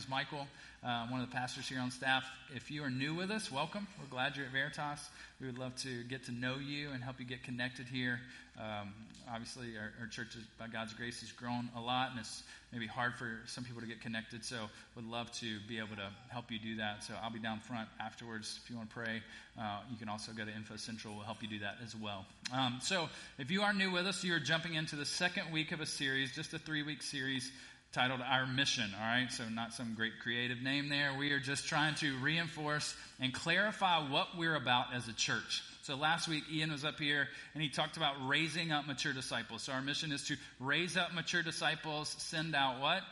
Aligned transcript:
is 0.00 0.08
Michael, 0.08 0.46
uh, 0.82 1.06
one 1.08 1.20
of 1.20 1.28
the 1.28 1.36
pastors 1.36 1.68
here 1.68 1.78
on 1.78 1.90
staff. 1.90 2.24
If 2.54 2.70
you 2.70 2.82
are 2.84 2.90
new 2.90 3.14
with 3.14 3.30
us, 3.30 3.52
welcome. 3.52 3.86
We're 3.98 4.08
glad 4.08 4.34
you're 4.34 4.46
at 4.46 4.52
Veritas. 4.52 5.10
We 5.38 5.46
would 5.46 5.58
love 5.58 5.76
to 5.82 6.04
get 6.04 6.24
to 6.24 6.32
know 6.32 6.54
you 6.56 6.88
and 6.90 7.04
help 7.04 7.20
you 7.20 7.26
get 7.26 7.42
connected 7.42 7.86
here. 7.86 8.18
Um, 8.58 8.94
obviously, 9.30 9.76
our, 9.76 9.92
our, 10.00 10.06
church, 10.06 10.36
is, 10.36 10.44
by 10.58 10.68
God's 10.68 10.94
grace, 10.94 11.20
has 11.20 11.32
grown 11.32 11.68
a 11.76 11.80
lot, 11.80 12.10
and 12.10 12.20
it's 12.20 12.42
maybe 12.72 12.86
hard 12.86 13.14
for 13.14 13.40
some 13.46 13.62
people 13.64 13.82
to 13.82 13.86
get 13.86 14.00
connected. 14.00 14.42
So, 14.42 14.56
would 14.96 15.06
love 15.06 15.30
to 15.40 15.58
be 15.68 15.78
able 15.78 15.96
to 15.96 16.08
help 16.30 16.50
you 16.50 16.58
do 16.58 16.76
that. 16.76 17.04
So, 17.04 17.14
I'll 17.22 17.30
be 17.30 17.38
down 17.38 17.60
front 17.60 17.88
afterwards 18.00 18.58
if 18.62 18.70
you 18.70 18.76
want 18.76 18.88
to 18.88 18.94
pray. 18.94 19.22
Uh, 19.60 19.80
you 19.90 19.98
can 19.98 20.08
also 20.08 20.32
go 20.32 20.44
to 20.44 20.54
Info 20.54 20.76
Central; 20.76 21.14
We'll 21.14 21.24
help 21.24 21.42
you 21.42 21.48
do 21.48 21.58
that 21.60 21.76
as 21.84 21.94
well. 21.94 22.24
Um, 22.54 22.78
so, 22.82 23.08
if 23.38 23.50
you 23.50 23.62
are 23.62 23.74
new 23.74 23.90
with 23.90 24.06
us, 24.06 24.24
you're 24.24 24.40
jumping 24.40 24.74
into 24.74 24.96
the 24.96 25.06
second 25.06 25.52
week 25.52 25.72
of 25.72 25.80
a 25.80 25.86
series, 25.86 26.34
just 26.34 26.54
a 26.54 26.58
three-week 26.58 27.02
series 27.02 27.50
titled 27.92 28.20
Our 28.20 28.46
Mission, 28.46 28.90
all 28.96 29.06
right? 29.06 29.30
So, 29.30 29.44
not 29.48 29.72
some 29.72 29.94
great 29.94 30.12
creative 30.22 30.62
name 30.62 30.88
there. 30.88 31.14
We 31.18 31.32
are 31.32 31.40
just 31.40 31.66
trying 31.66 31.94
to 31.96 32.16
reinforce 32.18 32.94
and 33.18 33.32
clarify 33.34 34.08
what 34.08 34.28
we're 34.38 34.54
about 34.54 34.94
as 34.94 35.08
a 35.08 35.12
church. 35.12 35.62
So 35.82 35.96
last 35.96 36.28
week, 36.28 36.44
Ian 36.52 36.70
was 36.70 36.84
up 36.84 37.00
here 37.00 37.26
and 37.54 37.62
he 37.62 37.68
talked 37.68 37.96
about 37.96 38.14
raising 38.28 38.70
up 38.70 38.86
mature 38.86 39.12
disciples. 39.12 39.62
So 39.62 39.72
our 39.72 39.80
mission 39.80 40.12
is 40.12 40.24
to 40.28 40.36
raise 40.60 40.96
up 40.96 41.14
mature 41.14 41.42
disciples, 41.42 42.14
send 42.18 42.54
out 42.54 42.80
what? 42.80 43.02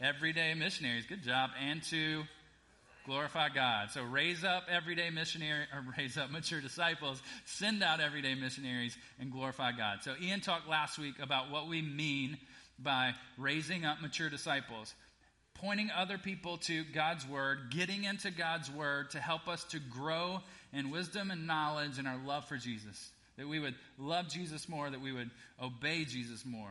Everyday 0.00 0.54
missionaries. 0.54 1.06
Good 1.06 1.22
job. 1.22 1.50
And 1.60 1.82
to 1.84 2.22
glorify 3.06 3.48
God. 3.48 3.90
So 3.90 4.02
raise 4.02 4.44
up 4.44 4.64
everyday 4.70 5.10
missionary, 5.10 5.64
or 5.72 5.84
raise 5.98 6.16
up 6.16 6.30
mature 6.30 6.60
disciples, 6.60 7.22
send 7.44 7.82
out 7.82 8.00
everyday 8.00 8.34
missionaries, 8.34 8.96
and 9.18 9.32
glorify 9.32 9.72
God. 9.72 9.98
So 10.02 10.14
Ian 10.22 10.40
talked 10.40 10.68
last 10.68 10.98
week 10.98 11.14
about 11.20 11.50
what 11.50 11.68
we 11.68 11.82
mean 11.82 12.38
by 12.78 13.14
raising 13.38 13.84
up 13.84 14.00
mature 14.00 14.30
disciples 14.30 14.94
pointing 15.54 15.90
other 15.90 16.18
people 16.18 16.58
to 16.58 16.84
God's 16.84 17.26
Word, 17.26 17.70
getting 17.70 18.04
into 18.04 18.30
God's 18.30 18.70
Word 18.70 19.10
to 19.12 19.20
help 19.20 19.48
us 19.48 19.64
to 19.64 19.78
grow 19.78 20.40
in 20.72 20.90
wisdom 20.90 21.30
and 21.30 21.46
knowledge 21.46 21.98
and 21.98 22.08
our 22.08 22.18
love 22.26 22.44
for 22.46 22.56
Jesus. 22.56 23.10
That 23.38 23.48
we 23.48 23.58
would 23.58 23.74
love 23.98 24.28
Jesus 24.28 24.68
more, 24.68 24.90
that 24.90 25.00
we 25.00 25.12
would 25.12 25.30
obey 25.62 26.04
Jesus 26.04 26.44
more, 26.44 26.70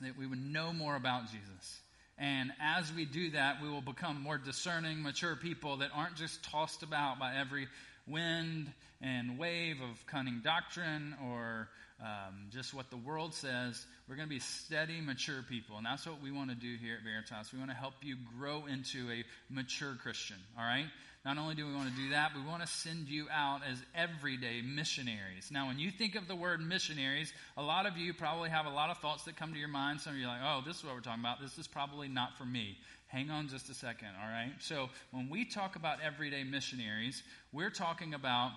that 0.00 0.16
we 0.16 0.26
would 0.26 0.44
know 0.44 0.72
more 0.72 0.96
about 0.96 1.24
Jesus. 1.26 1.80
And 2.18 2.52
as 2.62 2.90
we 2.94 3.04
do 3.04 3.30
that, 3.30 3.60
we 3.60 3.68
will 3.68 3.82
become 3.82 4.22
more 4.22 4.38
discerning, 4.38 5.02
mature 5.02 5.36
people 5.36 5.78
that 5.78 5.90
aren't 5.94 6.16
just 6.16 6.42
tossed 6.44 6.82
about 6.82 7.18
by 7.18 7.34
every 7.34 7.68
wind 8.06 8.72
and 9.02 9.38
wave 9.38 9.76
of 9.82 10.06
cunning 10.06 10.40
doctrine 10.42 11.14
or 11.28 11.68
um, 12.00 12.48
just 12.50 12.74
what 12.74 12.90
the 12.90 12.96
world 12.96 13.34
says. 13.34 13.86
We're 14.08 14.16
going 14.16 14.28
to 14.28 14.34
be 14.34 14.40
steady, 14.40 15.00
mature 15.00 15.42
people. 15.48 15.76
And 15.76 15.86
that's 15.86 16.06
what 16.06 16.22
we 16.22 16.30
want 16.30 16.50
to 16.50 16.56
do 16.56 16.76
here 16.80 16.96
at 16.98 17.04
Veritas. 17.04 17.52
We 17.52 17.58
want 17.58 17.70
to 17.70 17.76
help 17.76 17.94
you 18.02 18.16
grow 18.38 18.66
into 18.66 19.10
a 19.10 19.24
mature 19.48 19.96
Christian, 20.02 20.36
all 20.58 20.64
right? 20.64 20.86
Not 21.24 21.38
only 21.38 21.56
do 21.56 21.66
we 21.66 21.74
want 21.74 21.90
to 21.90 21.96
do 21.96 22.10
that, 22.10 22.36
we 22.36 22.42
want 22.42 22.62
to 22.62 22.68
send 22.68 23.08
you 23.08 23.26
out 23.32 23.62
as 23.68 23.82
everyday 23.96 24.62
missionaries. 24.62 25.50
Now, 25.50 25.66
when 25.66 25.78
you 25.78 25.90
think 25.90 26.14
of 26.14 26.28
the 26.28 26.36
word 26.36 26.60
missionaries, 26.60 27.32
a 27.56 27.62
lot 27.64 27.86
of 27.86 27.96
you 27.96 28.14
probably 28.14 28.48
have 28.50 28.66
a 28.66 28.70
lot 28.70 28.90
of 28.90 28.98
thoughts 28.98 29.24
that 29.24 29.36
come 29.36 29.52
to 29.52 29.58
your 29.58 29.66
mind. 29.66 30.00
Some 30.00 30.12
of 30.12 30.18
you 30.20 30.26
are 30.26 30.28
like, 30.28 30.42
oh, 30.44 30.62
this 30.64 30.76
is 30.76 30.84
what 30.84 30.94
we're 30.94 31.00
talking 31.00 31.22
about. 31.22 31.40
This 31.40 31.58
is 31.58 31.66
probably 31.66 32.06
not 32.06 32.38
for 32.38 32.44
me. 32.44 32.78
Hang 33.08 33.30
on 33.30 33.48
just 33.48 33.68
a 33.70 33.74
second, 33.74 34.10
all 34.22 34.28
right? 34.28 34.52
So, 34.60 34.88
when 35.10 35.28
we 35.28 35.44
talk 35.44 35.74
about 35.74 35.98
everyday 36.00 36.44
missionaries, 36.44 37.24
we're 37.52 37.70
talking 37.70 38.14
about 38.14 38.52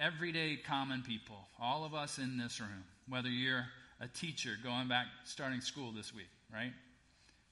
everyday 0.00 0.56
common 0.56 1.02
people, 1.02 1.36
all 1.60 1.84
of 1.84 1.94
us 1.94 2.18
in 2.18 2.38
this 2.38 2.60
room, 2.60 2.84
whether 3.08 3.28
you're 3.28 3.66
a 4.00 4.08
teacher 4.08 4.50
going 4.62 4.88
back, 4.88 5.06
starting 5.24 5.60
school 5.60 5.92
this 5.92 6.14
week, 6.14 6.28
right? 6.52 6.72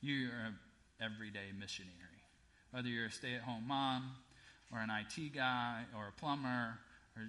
You're 0.00 0.30
an 0.47 0.56
everyday 1.00 1.52
missionary. 1.58 1.92
Whether 2.70 2.89
you're 2.89 3.06
a 3.06 3.11
stay 3.11 3.34
at 3.34 3.42
home 3.42 3.64
mom, 3.67 4.12
or 4.72 4.80
an 4.80 4.91
IT 4.91 5.34
guy, 5.34 5.83
or 5.97 6.08
a 6.08 6.20
plumber, 6.20 6.78
or 7.17 7.22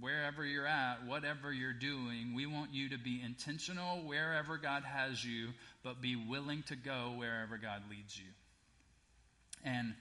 wherever 0.00 0.44
you're 0.44 0.66
at, 0.66 1.04
whatever 1.06 1.52
you're 1.52 1.72
doing, 1.72 2.34
we 2.34 2.46
want 2.46 2.72
you 2.72 2.88
to 2.90 2.98
be 2.98 3.20
intentional 3.22 3.98
wherever 4.06 4.56
God 4.56 4.84
has 4.84 5.24
you, 5.24 5.48
but 5.82 6.00
be 6.00 6.16
willing 6.16 6.62
to 6.64 6.76
go 6.76 7.14
wherever 7.16 7.58
God 7.58 7.82
leads 7.90 8.16
you. 8.16 8.28
And 9.64 9.94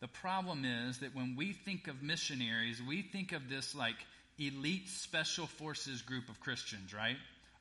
the 0.00 0.08
problem 0.08 0.64
is 0.64 0.98
that 0.98 1.14
when 1.14 1.36
we 1.36 1.52
think 1.52 1.88
of 1.88 2.02
missionaries, 2.02 2.80
we 2.82 3.02
think 3.02 3.32
of 3.32 3.48
this 3.48 3.74
like 3.74 3.96
elite 4.38 4.88
special 4.88 5.46
forces 5.46 6.02
group 6.02 6.28
of 6.28 6.40
Christians, 6.40 6.94
right? 6.94 7.16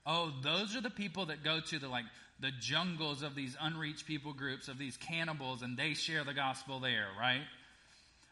Oh, 0.05 0.31
those 0.41 0.75
are 0.75 0.81
the 0.81 0.89
people 0.89 1.27
that 1.27 1.43
go 1.43 1.59
to 1.59 1.79
the 1.79 1.89
like 1.89 2.05
the 2.39 2.51
jungles 2.61 3.21
of 3.21 3.35
these 3.35 3.57
unreached 3.59 4.05
people 4.05 4.31
groups 4.31 4.69
of 4.69 4.77
these 4.77 4.95
cannibals 4.95 5.61
and 5.61 5.75
they 5.75 5.93
share 5.93 6.23
the 6.23 6.33
gospel 6.33 6.79
there, 6.79 7.07
right? 7.19 7.41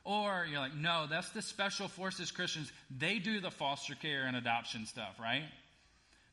Or 0.06 0.47
you're 0.50 0.62
like, 0.62 0.75
no, 0.75 1.06
that's 1.09 1.29
the 1.31 1.41
special 1.41 1.89
forces 1.89 2.31
Christians. 2.31 2.72
They 2.97 3.19
do 3.19 3.41
the 3.41 3.51
foster 3.51 3.95
care 3.95 4.25
and 4.25 4.38
adoption 4.38 4.85
stuff, 4.85 5.19
right? 5.19 5.44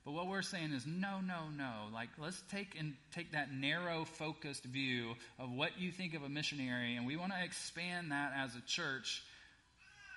But 0.04 0.12
what 0.12 0.26
we're 0.26 0.42
saying 0.42 0.72
is 0.72 0.87
no, 0.87 1.20
no, 1.20 1.48
no. 1.56 1.88
Like 1.92 2.10
let's 2.19 2.42
take 2.50 2.76
and 2.78 2.94
take 3.15 3.32
that 3.32 3.53
narrow 3.53 4.04
focused 4.04 4.65
view 4.65 5.15
of 5.38 5.50
what 5.50 5.78
you 5.78 5.91
think 5.91 6.15
of 6.15 6.22
a 6.22 6.28
missionary 6.28 6.97
and 6.97 7.06
we 7.06 7.16
want 7.16 7.32
to 7.32 7.42
expand 7.42 8.12
that 8.12 8.32
as 8.37 8.54
a 8.54 8.60
church 8.66 9.22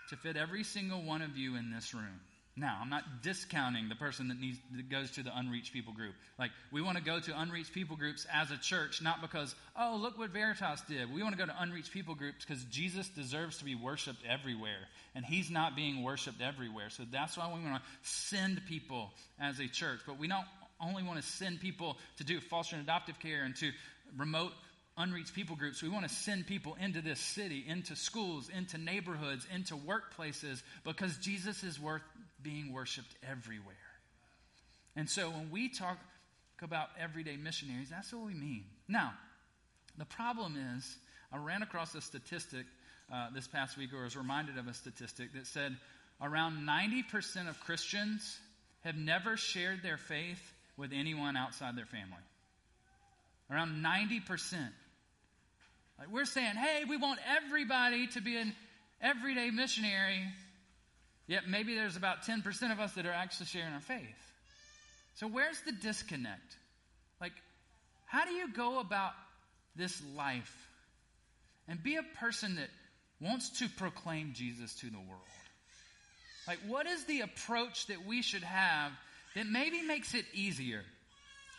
to 0.10 0.18
fit 0.18 0.36
every 0.36 0.64
single 0.64 1.04
one 1.04 1.22
of 1.22 1.38
you 1.38 1.56
in 1.56 1.72
this 1.72 1.94
room. 1.94 2.20
Now, 2.60 2.80
I'm 2.82 2.90
not 2.90 3.22
discounting 3.22 3.88
the 3.88 3.96
person 3.96 4.30
that 4.30 4.40
needs 4.40 4.58
that 4.76 4.90
goes 4.90 5.12
to 5.12 5.24
the 5.24 5.32
unreached 5.38 5.74
people 5.74 5.94
group. 5.94 6.16
Like 6.40 6.50
we 6.72 6.82
want 6.82 6.98
to 6.98 7.04
go 7.04 7.20
to 7.20 7.40
unreached 7.40 7.72
people 7.72 7.96
groups 7.96 8.26
as 8.34 8.50
a 8.50 8.58
church, 8.58 9.00
not 9.02 9.22
because 9.22 9.54
oh 9.78 9.98
look 10.02 10.18
what 10.18 10.32
Veritas 10.32 10.82
did. 10.88 11.14
We 11.14 11.22
want 11.22 11.38
to 11.38 11.40
go 11.40 11.46
to 11.46 11.62
unreached 11.62 11.92
people 11.92 12.16
groups 12.16 12.44
because 12.44 12.64
Jesus 12.66 13.08
deserves 13.10 13.60
to 13.60 13.66
be 13.66 13.76
worshipped 13.76 14.24
everywhere, 14.28 14.88
and 15.14 15.24
He's 15.24 15.52
not 15.52 15.76
being 15.76 16.02
worshipped 16.02 16.42
everywhere. 16.42 16.90
So 16.90 17.04
that's 17.12 17.38
why 17.38 17.48
we 17.48 17.64
want 17.64 17.82
to 17.82 17.90
send 18.02 18.60
people 18.66 19.12
as 19.40 19.60
a 19.60 19.68
church. 19.68 20.00
But 20.08 20.18
we 20.18 20.28
don't 20.28 20.46
only 20.82 21.04
want 21.04 21.22
to 21.22 21.28
send 21.28 21.62
people 21.62 21.98
to 22.18 22.24
do 22.24 22.40
foster 22.40 22.76
and 22.76 22.84
adoptive 22.84 23.20
care 23.20 23.44
and 23.44 23.56
to 23.58 23.72
remote 24.18 24.52
unreached 24.98 25.36
people 25.36 25.56
groups. 25.56 25.84
We 25.84 25.90
want 25.90 26.08
to 26.08 26.14
send 26.14 26.48
people 26.48 26.76
into 26.82 27.02
this 27.02 27.20
city, 27.20 27.64
into 27.68 27.96
schools, 27.96 28.50
into 28.50 28.78
neighborhoods, 28.78 29.46
into 29.54 29.76
workplaces, 29.76 30.62
because 30.84 31.16
Jesus 31.18 31.64
is 31.64 31.80
worth 31.80 32.02
being 32.42 32.72
worshiped 32.72 33.16
everywhere. 33.28 33.76
And 34.96 35.10
so 35.10 35.30
when 35.30 35.52
we 35.52 35.70
talk 35.70 35.98
about 36.62 36.90
everyday 37.00 37.38
missionaries, 37.38 37.90
that's 37.90 38.12
what 38.12 38.26
we 38.26 38.34
mean. 38.34 38.64
Now, 38.88 39.14
the 39.98 40.06
problem 40.06 40.56
is, 40.78 40.98
I 41.32 41.38
ran 41.38 41.62
across 41.62 41.94
a 41.96 42.02
statistic 42.02 42.66
uh, 43.14 43.28
this 43.34 43.48
past 43.48 43.78
week, 43.78 43.94
or 43.94 44.04
was 44.04 44.16
reminded 44.16 44.58
of 44.58 44.68
a 44.68 44.74
statistic 44.74 45.34
that 45.34 45.48
said 45.48 45.78
around 46.22 46.68
90% 46.68 47.48
of 47.48 47.60
Christians 47.62 48.40
have 48.82 48.96
never 48.96 49.38
shared 49.38 49.84
their 49.84 49.98
faith 49.98 50.42
with 50.78 50.92
anyone 50.94 51.36
outside 51.36 51.76
their 51.76 51.86
family. 51.86 52.24
Around 53.50 53.84
90%. 53.84 54.56
Like 56.00 56.12
we're 56.12 56.26
saying, 56.26 56.56
hey, 56.56 56.84
we 56.88 56.98
want 56.98 57.20
everybody 57.46 58.08
to 58.08 58.22
be 58.22 58.38
an 58.38 58.54
everyday 59.02 59.50
missionary, 59.50 60.22
yet 61.28 61.48
maybe 61.48 61.76
there's 61.76 61.96
about 61.96 62.24
10% 62.24 62.72
of 62.72 62.80
us 62.80 62.94
that 62.94 63.06
are 63.06 63.12
actually 63.12 63.48
sharing 63.48 63.74
our 63.74 63.82
faith. 63.82 64.32
So 65.16 65.28
where's 65.28 65.60
the 65.66 65.72
disconnect? 65.72 66.58
Like, 67.20 67.34
how 68.06 68.26
do 68.26 68.32
you 68.32 68.52
go 68.54 68.80
about 68.80 69.12
this 69.76 70.02
life 70.16 70.68
and 71.68 71.82
be 71.82 71.98
a 71.98 72.04
person 72.20 72.56
that 72.56 72.70
wants 73.20 73.60
to 73.60 73.70
proclaim 73.70 74.34
Jesus 74.34 74.74
to 74.76 74.90
the 74.90 74.98
world? 74.98 75.22
Like, 76.48 76.60
what 76.68 76.88
is 76.88 77.04
the 77.06 77.22
approach 77.22 77.88
that 77.88 78.06
we 78.06 78.22
should 78.22 78.44
have 78.44 78.92
that 79.36 79.48
maybe 79.48 79.82
makes 79.82 80.14
it 80.14 80.26
easier? 80.34 80.84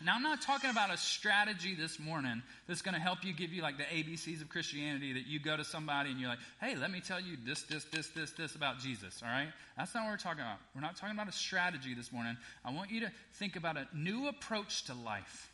Now, 0.00 0.14
I'm 0.14 0.22
not 0.22 0.42
talking 0.42 0.70
about 0.70 0.92
a 0.92 0.96
strategy 0.96 1.74
this 1.74 1.98
morning 1.98 2.42
that's 2.68 2.82
going 2.82 2.94
to 2.94 3.00
help 3.00 3.24
you 3.24 3.32
give 3.32 3.52
you 3.52 3.62
like 3.62 3.78
the 3.78 3.84
ABCs 3.84 4.40
of 4.40 4.48
Christianity 4.48 5.14
that 5.14 5.26
you 5.26 5.40
go 5.40 5.56
to 5.56 5.64
somebody 5.64 6.10
and 6.10 6.20
you're 6.20 6.28
like, 6.28 6.38
hey, 6.60 6.76
let 6.76 6.92
me 6.92 7.00
tell 7.00 7.20
you 7.20 7.36
this, 7.44 7.62
this, 7.62 7.82
this, 7.84 8.06
this, 8.10 8.30
this 8.32 8.54
about 8.54 8.78
Jesus, 8.78 9.20
all 9.24 9.28
right? 9.28 9.48
That's 9.76 9.92
not 9.94 10.04
what 10.04 10.10
we're 10.10 10.18
talking 10.18 10.40
about. 10.40 10.58
We're 10.72 10.82
not 10.82 10.96
talking 10.96 11.16
about 11.16 11.28
a 11.28 11.32
strategy 11.32 11.94
this 11.94 12.12
morning. 12.12 12.36
I 12.64 12.72
want 12.72 12.92
you 12.92 13.00
to 13.00 13.12
think 13.34 13.56
about 13.56 13.76
a 13.76 13.88
new 13.92 14.28
approach 14.28 14.84
to 14.84 14.94
life, 14.94 15.50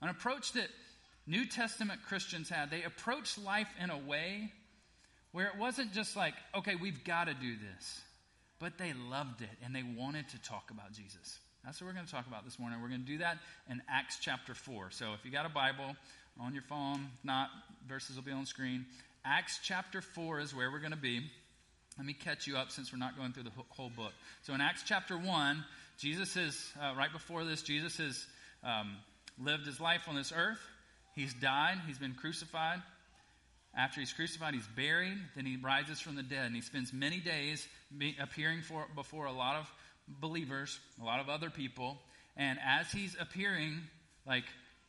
an 0.00 0.10
approach 0.10 0.52
that 0.52 0.68
New 1.26 1.44
Testament 1.44 2.00
Christians 2.06 2.48
had. 2.48 2.70
They 2.70 2.84
approached 2.84 3.36
life 3.36 3.68
in 3.82 3.90
a 3.90 3.98
way 3.98 4.52
where 5.32 5.46
it 5.46 5.58
wasn't 5.58 5.92
just 5.92 6.14
like, 6.14 6.34
okay, 6.56 6.76
we've 6.76 7.02
got 7.02 7.24
to 7.24 7.34
do 7.34 7.56
this, 7.56 8.00
but 8.60 8.78
they 8.78 8.92
loved 9.10 9.42
it 9.42 9.50
and 9.64 9.74
they 9.74 9.82
wanted 9.82 10.28
to 10.28 10.42
talk 10.42 10.70
about 10.70 10.92
Jesus. 10.92 11.40
That's 11.66 11.80
what 11.80 11.88
we're 11.88 11.94
going 11.94 12.06
to 12.06 12.12
talk 12.12 12.28
about 12.28 12.44
this 12.44 12.60
morning. 12.60 12.80
We're 12.80 12.90
going 12.90 13.00
to 13.00 13.06
do 13.06 13.18
that 13.18 13.38
in 13.68 13.82
Acts 13.90 14.18
chapter 14.20 14.54
4. 14.54 14.92
So 14.92 15.14
if 15.14 15.24
you 15.24 15.32
got 15.32 15.46
a 15.46 15.48
Bible 15.48 15.96
on 16.40 16.54
your 16.54 16.62
phone, 16.62 17.08
not, 17.24 17.48
verses 17.88 18.14
will 18.14 18.22
be 18.22 18.30
on 18.30 18.46
screen. 18.46 18.86
Acts 19.24 19.58
chapter 19.64 20.00
4 20.00 20.38
is 20.38 20.54
where 20.54 20.70
we're 20.70 20.78
going 20.78 20.92
to 20.92 20.96
be. 20.96 21.22
Let 21.98 22.06
me 22.06 22.12
catch 22.12 22.46
you 22.46 22.56
up 22.56 22.70
since 22.70 22.92
we're 22.92 23.00
not 23.00 23.18
going 23.18 23.32
through 23.32 23.42
the 23.42 23.50
whole 23.70 23.90
book. 23.90 24.12
So 24.42 24.54
in 24.54 24.60
Acts 24.60 24.84
chapter 24.86 25.18
1, 25.18 25.64
Jesus 25.98 26.36
is, 26.36 26.72
uh, 26.80 26.94
right 26.96 27.12
before 27.12 27.42
this, 27.42 27.62
Jesus 27.62 27.96
has 27.96 28.24
um, 28.62 28.98
lived 29.42 29.66
his 29.66 29.80
life 29.80 30.02
on 30.06 30.14
this 30.14 30.32
earth. 30.36 30.60
He's 31.16 31.34
died, 31.34 31.78
he's 31.84 31.98
been 31.98 32.14
crucified. 32.14 32.80
After 33.76 33.98
he's 33.98 34.12
crucified, 34.12 34.54
he's 34.54 34.68
buried. 34.76 35.18
Then 35.34 35.44
he 35.44 35.56
rises 35.56 35.98
from 35.98 36.14
the 36.14 36.22
dead, 36.22 36.46
and 36.46 36.54
he 36.54 36.60
spends 36.60 36.92
many 36.92 37.18
days 37.18 37.66
appearing 38.20 38.62
for, 38.62 38.86
before 38.94 39.26
a 39.26 39.32
lot 39.32 39.56
of 39.56 39.70
believers, 40.08 40.78
a 41.00 41.04
lot 41.04 41.20
of 41.20 41.28
other 41.28 41.50
people. 41.50 41.98
And 42.36 42.58
as 42.64 42.90
he's 42.90 43.16
appearing, 43.18 43.80
like 44.26 44.44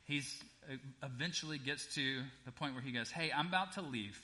he's 0.06 0.32
uh, 0.70 0.76
eventually 1.04 1.58
gets 1.58 1.94
to 1.96 2.22
the 2.46 2.52
point 2.52 2.74
where 2.74 2.84
he 2.84 2.92
goes, 2.92 3.10
Hey, 3.10 3.32
I'm 3.36 3.48
about 3.48 3.74
to 3.74 3.82
leave. 3.82 4.20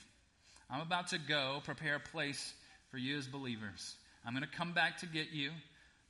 I'm 0.70 0.80
about 0.80 1.08
to 1.08 1.18
go 1.18 1.60
prepare 1.64 1.96
a 1.96 2.00
place 2.00 2.54
for 2.90 2.98
you 2.98 3.16
as 3.18 3.26
believers. 3.26 3.96
I'm 4.26 4.32
going 4.32 4.44
to 4.48 4.56
come 4.56 4.72
back 4.72 4.98
to 4.98 5.06
get 5.06 5.30
you. 5.32 5.50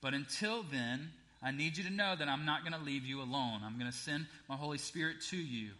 But 0.00 0.14
until 0.14 0.62
then, 0.62 1.10
I 1.42 1.50
need 1.50 1.76
you 1.76 1.84
to 1.84 1.90
know 1.90 2.14
that 2.16 2.28
I'm 2.28 2.44
not 2.44 2.60
going 2.62 2.78
to 2.78 2.84
leave 2.84 3.04
you 3.04 3.20
alone. 3.20 3.60
I'm 3.64 3.78
going 3.78 3.90
to 3.90 3.96
send 3.96 4.26
my 4.48 4.56
Holy 4.56 4.78
Spirit 4.78 5.16
to 5.30 5.36
you. 5.36 5.70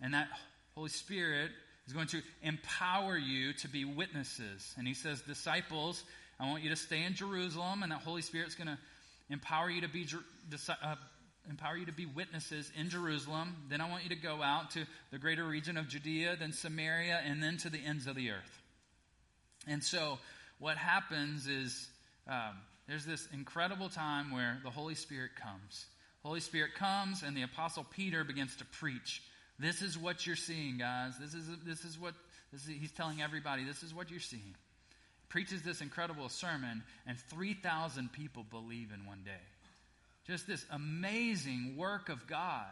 And 0.00 0.14
that 0.14 0.28
Holy 0.74 0.90
Spirit 0.90 1.50
is 1.86 1.92
going 1.92 2.06
to 2.08 2.22
empower 2.42 3.16
you 3.16 3.52
to 3.54 3.68
be 3.68 3.84
witnesses. 3.84 4.74
And 4.78 4.86
he 4.86 4.94
says, 4.94 5.20
Disciples, 5.22 6.02
I 6.40 6.48
want 6.48 6.62
you 6.62 6.70
to 6.70 6.76
stay 6.76 7.04
in 7.04 7.14
Jerusalem, 7.14 7.82
and 7.82 7.92
that 7.92 8.00
Holy 8.00 8.22
Spirit's 8.22 8.54
going 8.54 8.68
to 8.68 8.78
empower 9.30 9.70
you 9.70 9.82
to 9.82 9.88
be 9.88 10.06
uh, 10.68 10.94
empower 11.48 11.76
you 11.76 11.86
to 11.86 11.92
be 11.92 12.06
witnesses 12.06 12.70
in 12.78 12.90
Jerusalem. 12.90 13.54
Then 13.68 13.80
I 13.80 13.88
want 13.88 14.02
you 14.02 14.10
to 14.10 14.16
go 14.16 14.42
out 14.42 14.72
to 14.72 14.84
the 15.10 15.18
greater 15.18 15.44
region 15.44 15.76
of 15.76 15.88
Judea, 15.88 16.36
then 16.38 16.52
Samaria, 16.52 17.20
and 17.24 17.42
then 17.42 17.58
to 17.58 17.70
the 17.70 17.78
ends 17.84 18.06
of 18.06 18.16
the 18.16 18.30
earth. 18.30 18.62
And 19.66 19.82
so, 19.82 20.18
what 20.58 20.76
happens 20.76 21.46
is 21.46 21.88
um, 22.28 22.56
there's 22.88 23.04
this 23.04 23.26
incredible 23.32 23.88
time 23.88 24.32
where 24.32 24.58
the 24.62 24.70
Holy 24.70 24.94
Spirit 24.94 25.32
comes. 25.40 25.86
Holy 26.22 26.40
Spirit 26.40 26.74
comes, 26.74 27.22
and 27.22 27.36
the 27.36 27.42
Apostle 27.42 27.84
Peter 27.90 28.24
begins 28.24 28.56
to 28.56 28.64
preach. 28.64 29.22
This 29.58 29.82
is 29.82 29.96
what 29.96 30.26
you're 30.26 30.36
seeing, 30.36 30.78
guys. 30.78 31.14
This 31.18 31.34
is 31.34 31.46
this 31.64 31.84
is 31.84 31.98
what 31.98 32.14
this 32.52 32.62
is, 32.62 32.68
he's 32.68 32.92
telling 32.92 33.22
everybody. 33.22 33.64
This 33.64 33.82
is 33.82 33.94
what 33.94 34.10
you're 34.10 34.20
seeing. 34.20 34.54
Preaches 35.34 35.62
this 35.62 35.80
incredible 35.80 36.28
sermon, 36.28 36.84
and 37.08 37.18
three 37.18 37.54
thousand 37.54 38.12
people 38.12 38.44
believe 38.52 38.92
in 38.94 39.04
one 39.04 39.22
day. 39.24 39.32
Just 40.28 40.46
this 40.46 40.64
amazing 40.70 41.74
work 41.76 42.08
of 42.08 42.24
God. 42.28 42.68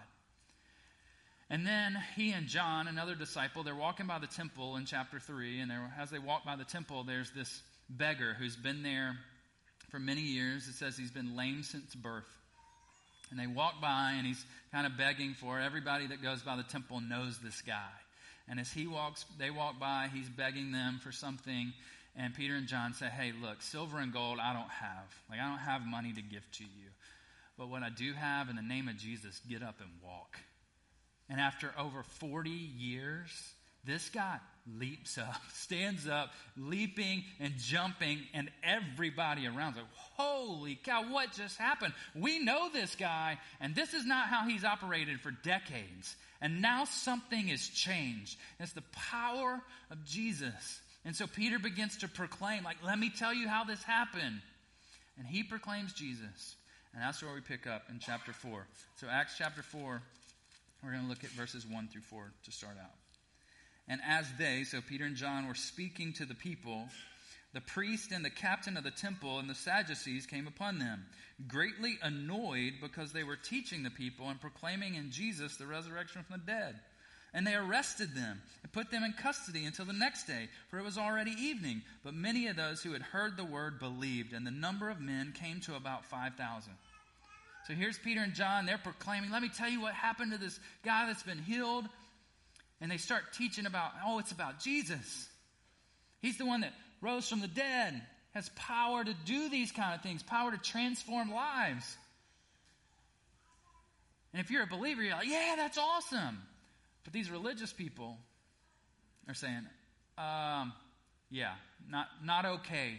And 1.51 1.67
then 1.67 1.99
he 2.15 2.31
and 2.31 2.47
John, 2.47 2.87
another 2.87 3.17
disciple, 3.17 3.65
they're 3.65 3.75
walking 3.75 4.07
by 4.07 4.21
the 4.21 4.29
temple 4.29 4.77
in 4.77 4.87
chapter 4.87 5.19
3. 5.19 5.59
And 5.59 5.73
as 5.99 6.11
they 6.11 6.21
walk 6.21 6.45
by 6.45 6.55
the 6.55 6.63
temple, 6.63 7.03
there's 7.03 7.33
this 7.33 7.63
beggar 7.91 8.37
who's 8.39 8.55
been 8.55 8.85
there 8.85 9.17
for 9.91 9.99
many 9.99 10.23
years. 10.23 10.69
It 10.69 10.75
says 10.75 10.97
he's 10.97 11.11
been 11.11 11.35
lame 11.35 11.65
since 11.65 11.93
birth. 11.97 12.31
And 13.33 13.41
they 13.41 13.49
walk 13.49 13.81
by, 13.83 14.13
and 14.17 14.25
he's 14.25 14.47
kind 14.71 14.87
of 14.87 14.97
begging 14.97 15.35
for. 15.35 15.59
Everybody 15.59 16.07
that 16.07 16.23
goes 16.23 16.43
by 16.43 16.55
the 16.55 16.63
temple 16.63 17.01
knows 17.01 17.41
this 17.41 17.61
guy. 17.63 17.91
And 18.49 18.61
as 18.61 18.71
he 18.71 18.87
walks, 18.87 19.25
they 19.37 19.51
walk 19.51 19.81
by, 19.81 20.11
he's 20.15 20.29
begging 20.29 20.71
them 20.71 21.01
for 21.03 21.11
something. 21.11 21.73
And 22.17 22.35
Peter 22.35 22.55
and 22.55 22.67
John 22.67 22.93
say, 22.95 23.07
Hey, 23.07 23.33
look, 23.41 23.63
silver 23.63 23.99
and 23.99 24.13
gold 24.13 24.39
I 24.39 24.53
don't 24.53 24.71
have. 24.71 25.15
Like, 25.31 25.41
I 25.41 25.49
don't 25.49 25.59
have 25.59 25.83
money 25.87 26.13
to 26.13 26.23
give 26.23 26.49
to 26.53 26.65
you. 26.65 26.91
But 27.59 27.69
what 27.69 27.83
I 27.83 27.91
do 27.91 28.13
have, 28.13 28.49
in 28.49 28.57
the 28.57 28.63
name 28.63 28.89
of 28.89 28.97
Jesus, 28.97 29.41
get 29.49 29.63
up 29.63 29.81
and 29.81 29.91
walk. 30.03 30.39
And 31.29 31.41
after 31.41 31.73
over 31.79 32.03
40 32.03 32.51
years, 32.51 33.31
this 33.85 34.09
guy 34.11 34.39
leaps 34.79 35.19
up, 35.19 35.41
stands 35.55 36.07
up, 36.07 36.31
leaping 36.57 37.25
and 37.41 37.55
jumping, 37.59 38.21
and 38.35 38.51
everybody 38.63 39.47
around 39.47 39.73
is 39.73 39.77
like, 39.79 39.87
Holy 40.17 40.77
cow, 40.77 41.11
what 41.11 41.33
just 41.33 41.57
happened? 41.57 41.95
We 42.15 42.39
know 42.39 42.69
this 42.73 42.95
guy, 42.95 43.39
and 43.61 43.75
this 43.75 43.95
is 43.95 44.05
not 44.05 44.29
how 44.29 44.47
he's 44.47 44.65
operated 44.65 45.21
for 45.21 45.31
decades. 45.31 46.15
And 46.41 46.61
now 46.61 46.85
something 46.85 47.47
has 47.49 47.67
changed. 47.69 48.37
It's 48.59 48.73
the 48.73 48.83
power 48.93 49.61
of 49.91 50.05
Jesus. 50.05 50.81
And 51.05 51.17
so 51.17 51.27
Peter 51.27 51.59
begins 51.59 51.99
to 51.99 52.09
proclaim, 52.09 52.63
like, 52.63 52.77
let 52.85 52.99
me 52.99 53.11
tell 53.11 53.35
you 53.35 53.49
how 53.49 53.65
this 53.65 53.83
happened. 53.83 54.41
And 55.19 55.27
he 55.27 55.43
proclaims 55.43 55.93
Jesus. 55.93 56.57
And 56.95 57.03
that's 57.03 57.23
where 57.23 57.35
we 57.35 57.41
pick 57.41 57.67
up 57.67 57.85
in 57.91 57.99
chapter 57.99 58.33
4. 58.33 58.67
So, 58.97 59.09
Acts 59.11 59.35
chapter 59.39 59.63
4, 59.63 60.03
we're 60.83 60.91
going 60.91 61.03
to 61.03 61.09
look 61.09 61.25
at 61.25 61.31
verses 61.31 61.67
1 61.67 61.89
through 61.89 62.03
4 62.03 62.33
to 62.45 62.53
start 62.53 62.77
out. 62.81 62.95
And 63.89 64.01
as 64.07 64.27
they, 64.39 64.65
so 64.65 64.81
Peter 64.81 65.05
and 65.05 65.17
John, 65.17 65.49
were 65.49 65.55
speaking 65.55 66.13
to 66.15 66.27
the 66.27 66.35
people, 66.35 66.89
the 67.53 67.61
priest 67.61 68.13
and 68.13 68.25
the 68.25 68.31
captain 68.31 68.77
of 68.77 68.85
the 68.85 68.91
temple 68.91 69.39
and 69.39 69.51
the 69.51 69.55
Sadducees 69.55 70.27
came 70.27 70.47
upon 70.47 70.79
them, 70.79 71.05
greatly 71.49 71.99
annoyed 72.03 72.75
because 72.81 73.13
they 73.13 73.25
were 73.25 73.37
teaching 73.37 73.83
the 73.83 73.91
people 73.91 74.29
and 74.29 74.41
proclaiming 74.41 74.95
in 74.95 75.11
Jesus 75.11 75.57
the 75.57 75.67
resurrection 75.67 76.23
from 76.23 76.41
the 76.41 76.53
dead. 76.53 76.79
And 77.35 77.47
they 77.47 77.55
arrested 77.55 78.15
them 78.15 78.43
and 78.63 78.73
put 78.73 78.91
them 78.91 79.03
in 79.03 79.15
custody 79.15 79.65
until 79.65 79.87
the 79.87 79.93
next 79.93 80.27
day, 80.27 80.49
for 80.69 80.79
it 80.79 80.85
was 80.85 80.99
already 80.99 81.31
evening. 81.31 81.83
But 82.05 82.15
many 82.15 82.47
of 82.49 82.57
those 82.57 82.83
who 82.83 82.93
had 82.93 83.03
heard 83.03 83.37
the 83.37 83.45
word 83.45 83.79
believed, 83.79 84.35
and 84.35 84.47
the 84.47 84.51
number 84.51 84.91
of 84.91 85.01
men 85.01 85.33
came 85.33 85.61
to 85.61 85.77
about 85.77 86.05
5,000. 86.05 86.73
So 87.67 87.75
here's 87.75 87.99
Peter 87.99 88.21
and 88.21 88.35
John. 88.35 88.67
They're 88.67 88.77
proclaiming, 88.77 89.31
Let 89.31 89.41
me 89.41 89.49
tell 89.49 89.71
you 89.71 89.81
what 89.81 89.95
happened 89.95 90.33
to 90.33 90.39
this 90.39 90.59
guy 90.85 91.07
that's 91.07 91.23
been 91.23 91.39
healed. 91.39 91.87
And 92.81 92.91
they 92.91 92.97
start 92.97 93.23
teaching 93.33 93.65
about, 93.65 93.93
oh, 94.05 94.19
it's 94.19 94.33
about 94.33 94.59
Jesus. 94.59 95.29
He's 96.21 96.37
the 96.37 96.47
one 96.47 96.63
that 96.63 96.73
rose 97.01 97.29
from 97.29 97.41
the 97.41 97.49
dead, 97.49 98.03
has 98.35 98.49
power 98.57 99.05
to 99.05 99.15
do 99.25 99.49
these 99.49 99.71
kind 99.71 99.95
of 99.95 100.03
things, 100.03 100.23
power 100.23 100.51
to 100.51 100.59
transform 100.59 101.33
lives. 101.33 101.97
And 104.33 104.41
if 104.41 104.51
you're 104.51 104.65
a 104.65 104.67
believer, 104.67 105.03
you're 105.03 105.15
like, 105.15 105.29
yeah, 105.29 105.55
that's 105.57 105.79
awesome. 105.79 106.39
But 107.05 107.13
these 107.13 107.31
religious 107.31 107.73
people 107.73 108.17
are 109.29 109.35
saying, 109.35 109.67
um, 110.19 110.73
yeah, 111.31 111.55
not, 111.89 112.07
not 112.25 112.45
okay. 112.45 112.95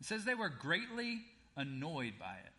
It 0.00 0.06
says 0.06 0.24
they 0.24 0.34
were 0.34 0.48
greatly 0.48 1.20
annoyed 1.56 2.14
by 2.18 2.34
it. 2.44 2.52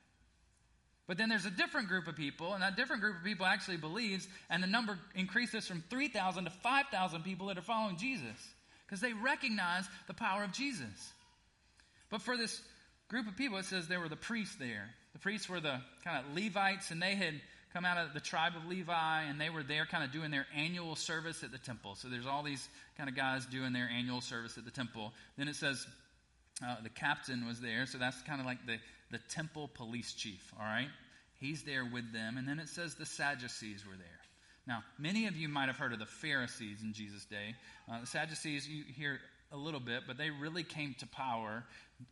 But 1.08 1.18
then 1.18 1.30
there's 1.30 1.46
a 1.46 1.52
different 1.52 1.88
group 1.88 2.08
of 2.08 2.16
people, 2.16 2.54
and 2.54 2.64
that 2.64 2.76
different 2.76 3.02
group 3.02 3.18
of 3.18 3.24
people 3.24 3.46
actually 3.46 3.78
believes, 3.78 4.28
and 4.50 4.64
the 4.64 4.68
number 4.68 4.98
increases 5.14 5.68
from 5.68 5.84
3,000 5.90 6.46
to 6.46 6.50
5,000 6.50 7.24
people 7.24 7.48
that 7.48 7.58
are 7.58 7.62
following 7.62 7.98
Jesus 7.98 8.54
because 8.86 9.02
they 9.02 9.14
recognize 9.14 9.86
the 10.08 10.14
power 10.14 10.44
of 10.44 10.52
Jesus. 10.52 11.14
But 12.10 12.22
for 12.22 12.38
this 12.38 12.60
group 13.08 13.28
of 13.28 13.36
people, 13.36 13.58
it 13.58 13.66
says 13.66 13.88
there 13.88 14.00
were 14.00 14.10
the 14.10 14.16
priests 14.16 14.56
there. 14.56 14.90
The 15.14 15.20
priests 15.20 15.48
were 15.48 15.60
the 15.60 15.80
kind 16.04 16.26
of 16.26 16.36
Levites, 16.36 16.92
and 16.92 17.02
they 17.02 17.16
had 17.16 17.40
come 17.76 17.84
out 17.84 17.98
of 17.98 18.14
the 18.14 18.22
tribe 18.22 18.54
of 18.56 18.66
Levi, 18.70 19.24
and 19.24 19.40
they 19.40 19.50
were 19.50 19.62
there 19.62 19.86
kind 19.86 20.02
of 20.02 20.10
doing 20.14 20.32
their 20.32 20.48
annual 20.56 20.96
service 20.96 21.44
at 21.44 21.52
the 21.52 21.58
temple. 21.58 21.94
So 21.96 22.08
there's 22.08 22.26
all 22.26 22.42
these 22.42 22.70
kind 22.96 23.10
of 23.10 23.18
guys 23.18 23.46
doing 23.46 23.74
their 23.74 23.90
annual 23.94 24.22
service 24.22 24.58
at 24.58 24.64
the 24.64 24.72
temple. 24.72 25.12
Then 25.38 25.50
it 25.50 25.58
says 25.58 25.86
uh, 26.66 26.78
the 26.84 26.90
captain 26.90 27.46
was 27.46 27.60
there, 27.60 27.86
so 27.86 27.98
that's 27.98 28.22
kind 28.22 28.40
of 28.40 28.46
like 28.46 28.66
the, 28.66 28.78
the 29.12 29.20
temple 29.28 29.70
police 29.74 30.14
chief, 30.14 30.54
all 30.58 30.66
right? 30.66 30.88
He's 31.38 31.64
there 31.64 31.84
with 31.84 32.14
them. 32.14 32.38
And 32.38 32.48
then 32.48 32.60
it 32.60 32.70
says 32.70 32.96
the 32.96 33.06
Sadducees 33.06 33.86
were 33.86 33.98
there. 33.98 34.08
Now, 34.66 34.82
many 34.98 35.28
of 35.28 35.36
you 35.36 35.50
might 35.50 35.68
have 35.68 35.76
heard 35.76 35.92
of 35.92 36.00
the 36.00 36.06
Pharisees 36.06 36.82
in 36.82 36.94
Jesus' 36.94 37.26
day. 37.26 37.56
Uh, 37.92 38.00
the 38.00 38.08
Sadducees, 38.08 38.70
you 38.70 38.86
hear 38.96 39.20
a 39.52 39.58
little 39.58 39.82
bit, 39.82 40.04
but 40.08 40.18
they 40.18 40.30
really 40.30 40.64
came 40.64 40.96
to 41.00 41.08
power 41.08 41.66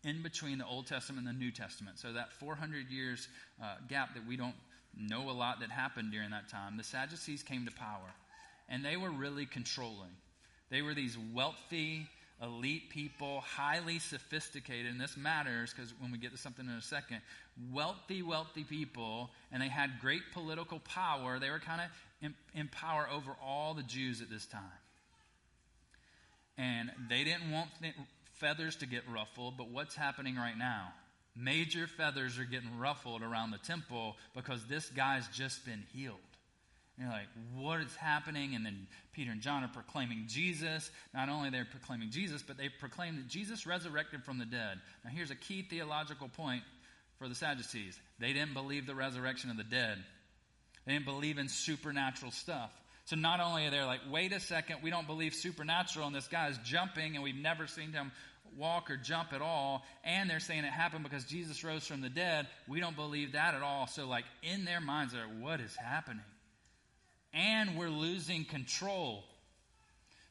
in 0.03 0.23
between 0.23 0.57
the 0.57 0.65
Old 0.65 0.87
Testament 0.87 1.25
and 1.25 1.37
the 1.37 1.39
New 1.39 1.51
Testament. 1.51 1.99
So 1.99 2.11
that 2.11 2.33
400 2.33 2.89
years 2.89 3.29
uh, 3.63 3.75
gap 3.87 4.13
that 4.15 4.27
we 4.27 4.35
don't 4.35 4.55
know 4.97 5.29
a 5.29 5.31
lot 5.31 5.59
that 5.59 5.71
happened 5.71 6.11
during 6.11 6.31
that 6.31 6.49
time. 6.49 6.77
The 6.77 6.83
Sadducees 6.83 7.43
came 7.43 7.65
to 7.65 7.71
power, 7.71 8.13
and 8.69 8.83
they 8.83 8.97
were 8.97 9.11
really 9.11 9.45
controlling. 9.45 10.11
They 10.69 10.81
were 10.81 10.93
these 10.93 11.17
wealthy, 11.33 12.07
elite 12.41 12.89
people, 12.89 13.41
highly 13.41 13.99
sophisticated, 13.99 14.91
and 14.91 14.99
this 14.99 15.15
matters 15.17 15.73
because 15.73 15.93
when 15.99 16.11
we 16.11 16.17
get 16.17 16.31
to 16.31 16.37
something 16.37 16.65
in 16.65 16.71
a 16.71 16.81
second, 16.81 17.21
wealthy, 17.71 18.21
wealthy 18.21 18.63
people, 18.63 19.29
and 19.51 19.61
they 19.61 19.67
had 19.67 19.99
great 20.01 20.23
political 20.33 20.79
power. 20.79 21.39
They 21.39 21.49
were 21.49 21.59
kind 21.59 21.81
of 21.81 21.87
in, 22.21 22.33
in 22.55 22.67
power 22.67 23.07
over 23.11 23.31
all 23.43 23.73
the 23.73 23.83
Jews 23.83 24.21
at 24.21 24.29
this 24.29 24.45
time. 24.45 24.61
And 26.57 26.91
they 27.09 27.23
didn't 27.23 27.51
want 27.51 27.69
th- 27.81 27.95
feathers 28.35 28.75
to 28.77 28.85
get 28.85 29.03
ruffled, 29.11 29.57
but 29.57 29.69
what's 29.69 29.95
happening 29.95 30.35
right 30.35 30.57
now? 30.57 30.93
Major 31.35 31.87
feathers 31.87 32.37
are 32.37 32.45
getting 32.45 32.77
ruffled 32.77 33.23
around 33.23 33.51
the 33.51 33.57
temple 33.57 34.15
because 34.35 34.63
this 34.65 34.87
guy's 34.89 35.27
just 35.29 35.65
been 35.65 35.83
healed. 35.93 36.17
And 36.97 37.07
you're 37.07 37.13
like, 37.13 37.27
what 37.55 37.79
is 37.79 37.95
happening? 37.95 38.53
And 38.53 38.63
then 38.63 38.87
Peter 39.13 39.31
and 39.31 39.41
John 39.41 39.63
are 39.63 39.69
proclaiming 39.69 40.25
Jesus. 40.27 40.91
Not 41.13 41.29
only 41.29 41.49
they're 41.49 41.65
proclaiming 41.65 42.11
Jesus, 42.11 42.43
but 42.43 42.57
they 42.57 42.69
proclaim 42.69 43.15
that 43.15 43.27
Jesus 43.27 43.65
resurrected 43.65 44.23
from 44.23 44.37
the 44.37 44.45
dead. 44.45 44.79
Now, 45.03 45.09
here's 45.11 45.31
a 45.31 45.35
key 45.35 45.63
theological 45.63 46.29
point 46.29 46.61
for 47.17 47.27
the 47.27 47.35
Sadducees 47.35 47.97
they 48.19 48.33
didn't 48.33 48.53
believe 48.53 48.85
the 48.85 48.95
resurrection 48.95 49.49
of 49.49 49.57
the 49.57 49.63
dead, 49.63 49.97
they 50.85 50.93
didn't 50.93 51.05
believe 51.05 51.39
in 51.39 51.47
supernatural 51.47 52.31
stuff. 52.31 52.71
So 53.05 53.17
not 53.17 53.41
only 53.41 53.65
are 53.67 53.71
they 53.71 53.83
like, 53.83 53.99
wait 54.09 54.31
a 54.31 54.39
second, 54.39 54.77
we 54.81 54.89
don't 54.89 55.07
believe 55.07 55.33
supernatural, 55.33 56.07
and 56.07 56.15
this 56.15 56.27
guy 56.27 56.47
is 56.47 56.57
jumping, 56.59 57.15
and 57.15 57.23
we've 57.23 57.35
never 57.35 57.67
seen 57.67 57.91
him 57.91 58.13
walk 58.57 58.89
or 58.91 58.97
jump 58.97 59.33
at 59.33 59.41
all, 59.41 59.83
and 60.03 60.29
they're 60.29 60.39
saying 60.39 60.63
it 60.63 60.71
happened 60.71 61.03
because 61.03 61.25
Jesus 61.25 61.63
rose 61.63 61.85
from 61.85 62.01
the 62.01 62.09
dead. 62.09 62.47
We 62.67 62.79
don't 62.79 62.95
believe 62.95 63.33
that 63.33 63.53
at 63.55 63.61
all. 63.61 63.87
So, 63.87 64.07
like, 64.07 64.25
in 64.41 64.65
their 64.65 64.81
minds, 64.81 65.13
they're, 65.13 65.23
what 65.23 65.59
is 65.59 65.75
happening? 65.75 66.23
and 67.33 67.77
we're 67.77 67.89
losing 67.89 68.45
control. 68.45 69.23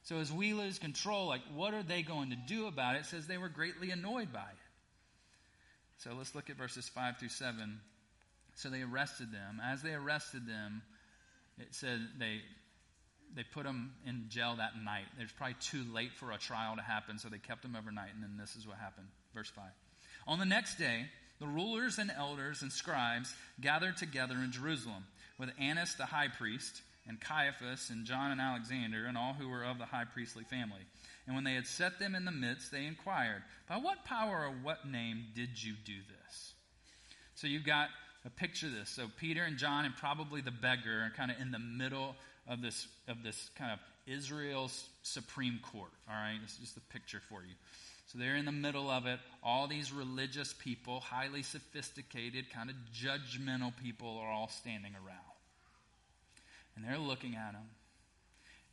So 0.05 0.17
as 0.17 0.33
we 0.33 0.55
lose 0.55 0.79
control, 0.79 1.27
like 1.27 1.43
what 1.55 1.75
are 1.75 1.83
they 1.83 2.03
going 2.03 2.31
to 2.31 2.37
do 2.37 2.67
about 2.67 2.97
it? 2.97 3.01
It 3.01 3.07
says 3.07 3.27
they 3.27 3.39
were 3.39 3.49
greatly 3.49 3.91
annoyed 3.91 4.33
by 4.33 4.41
it. 4.41 4.59
So 5.99 6.11
let's 6.17 6.35
look 6.35 6.51
at 6.51 6.57
verses 6.57 6.89
5 6.89 7.19
through 7.19 7.29
7. 7.29 7.81
So 8.55 8.71
they 8.71 8.83
arrested 8.83 9.33
them. 9.33 9.61
As 9.65 9.83
they 9.83 9.95
arrested 9.95 10.47
them, 10.47 10.83
it 11.59 11.69
said 11.71 12.01
they 12.19 12.41
they 13.35 13.43
put 13.43 13.65
them 13.65 13.93
in 14.07 14.27
jail 14.29 14.55
that 14.57 14.73
night. 14.83 15.05
It 15.19 15.23
was 15.23 15.33
probably 15.33 15.57
too 15.61 15.85
late 15.93 16.13
for 16.13 16.33
a 16.33 16.39
trial 16.39 16.77
to 16.77 16.83
happen, 16.83 17.19
so 17.19 17.29
they 17.29 17.39
kept 17.39 17.63
them 17.63 17.77
overnight, 17.77 18.11
and 18.15 18.23
then 18.23 18.37
this 18.39 18.57
is 18.57 18.67
what 18.67 18.79
happened. 18.79 19.07
Verse 19.35 19.51
5. 19.51 19.65
On 20.27 20.39
the 20.39 20.45
next 20.45 20.79
day, 20.79 21.07
the 21.41 21.47
rulers 21.47 21.99
and 21.99 22.11
elders 22.17 22.63
and 22.63 22.71
scribes 22.71 23.35
gathered 23.61 23.97
together 23.97 24.37
in 24.37 24.53
Jerusalem 24.53 25.05
with 25.39 25.51
Annas 25.59 25.95
the 25.95 26.07
high 26.07 26.29
priest 26.29 26.83
and 27.09 27.21
Caiaphas 27.21 27.91
and 27.91 28.05
John 28.05 28.31
and 28.31 28.41
Alexander 28.41 29.07
and 29.07 29.19
all 29.19 29.33
who 29.33 29.49
were 29.49 29.65
of 29.65 29.79
the 29.79 29.85
high 29.85 30.05
priestly 30.05 30.45
family. 30.45 30.83
And 31.27 31.35
when 31.35 31.45
they 31.45 31.55
had 31.55 31.67
set 31.67 31.99
them 31.99 32.15
in 32.15 32.25
the 32.25 32.31
midst, 32.33 32.71
they 32.71 32.85
inquired, 32.85 33.43
By 33.69 33.77
what 33.77 34.05
power 34.05 34.45
or 34.47 34.55
what 34.63 34.89
name 34.89 35.25
did 35.35 35.61
you 35.61 35.75
do 35.85 35.95
this? 35.95 36.55
So 37.35 37.47
you've 37.47 37.65
got 37.65 37.89
a 38.25 38.31
picture 38.31 38.67
of 38.67 38.75
this. 38.75 38.91
So 38.91 39.07
Peter 39.19 39.43
and 39.43 39.59
John 39.59 39.85
and 39.85 39.97
probably 39.97 40.41
the 40.41 40.53
beggar 40.53 41.03
are 41.05 41.13
kind 41.17 41.31
of 41.31 41.41
in 41.41 41.51
the 41.51 41.59
middle 41.59 42.15
of 42.49 42.63
this 42.63 42.87
of 43.09 43.23
this 43.23 43.51
kind 43.57 43.73
of 43.73 43.79
Israel's 44.07 44.89
Supreme 45.03 45.61
Court. 45.73 45.91
All 46.09 46.15
right, 46.15 46.39
this 46.43 46.53
is 46.53 46.59
just 46.59 46.77
a 46.77 46.93
picture 46.93 47.21
for 47.29 47.43
you. 47.43 47.55
So 48.13 48.19
they're 48.19 48.37
in 48.37 48.45
the 48.45 48.53
middle 48.53 48.91
of 48.91 49.07
it. 49.07 49.21
All 49.43 49.67
these 49.67 49.91
religious 49.91 50.55
people, 50.59 51.01
highly 51.01 51.43
sophisticated, 51.43 52.51
kind 52.51 52.69
of 52.69 52.77
judgmental 52.95 53.73
people, 53.83 54.19
are 54.23 54.31
all 54.31 54.49
standing 54.49 54.93
around. 54.93 55.19
And 56.77 56.85
they're 56.85 56.99
looking 56.99 57.37
at 57.37 57.53
him. 57.53 57.69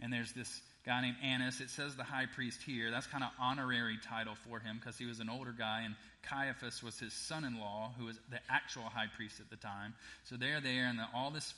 And 0.01 0.11
there's 0.11 0.33
this 0.33 0.61
guy 0.85 1.01
named 1.01 1.17
Annas. 1.23 1.61
It 1.61 1.69
says 1.69 1.95
the 1.95 2.03
high 2.03 2.25
priest 2.25 2.61
here. 2.65 2.91
That's 2.91 3.07
kind 3.07 3.23
of 3.23 3.29
honorary 3.39 3.97
title 4.03 4.35
for 4.47 4.59
him 4.59 4.79
because 4.79 4.97
he 4.97 5.05
was 5.05 5.19
an 5.19 5.29
older 5.29 5.53
guy, 5.57 5.83
and 5.85 5.95
Caiaphas 6.23 6.81
was 6.81 6.99
his 6.99 7.13
son-in-law, 7.13 7.93
who 7.97 8.05
was 8.05 8.19
the 8.29 8.39
actual 8.49 8.83
high 8.83 9.07
priest 9.15 9.39
at 9.39 9.49
the 9.49 9.57
time. 9.57 9.93
So 10.23 10.35
they're 10.35 10.61
there, 10.61 10.88
and 10.88 10.99
the, 10.99 11.05
all 11.13 11.31
this 11.31 11.53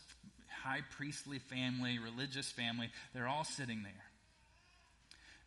high 0.63 0.81
priestly 0.95 1.39
family, 1.39 1.99
religious 1.99 2.49
family, 2.51 2.89
they're 3.13 3.27
all 3.27 3.43
sitting 3.43 3.83
there. 3.83 3.93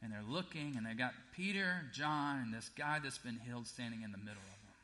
And 0.02 0.12
they're 0.12 0.23
looking, 0.28 0.75
and 0.76 0.85
they 0.85 0.92
got 0.92 1.12
Peter, 1.35 1.83
John, 1.94 2.38
and 2.38 2.52
this 2.52 2.68
guy 2.76 2.99
that's 3.02 3.18
been 3.18 3.40
healed 3.47 3.66
standing 3.66 4.02
in 4.02 4.12
the 4.12 4.18
middle 4.18 4.33
of 4.33 4.37
them. 4.37 4.75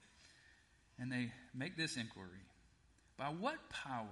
And 1.01 1.13
they 1.13 1.33
make 1.55 1.77
this 1.77 1.97
inquiry 1.97 2.29
By 3.19 3.27
what 3.27 3.57
power 3.69 4.07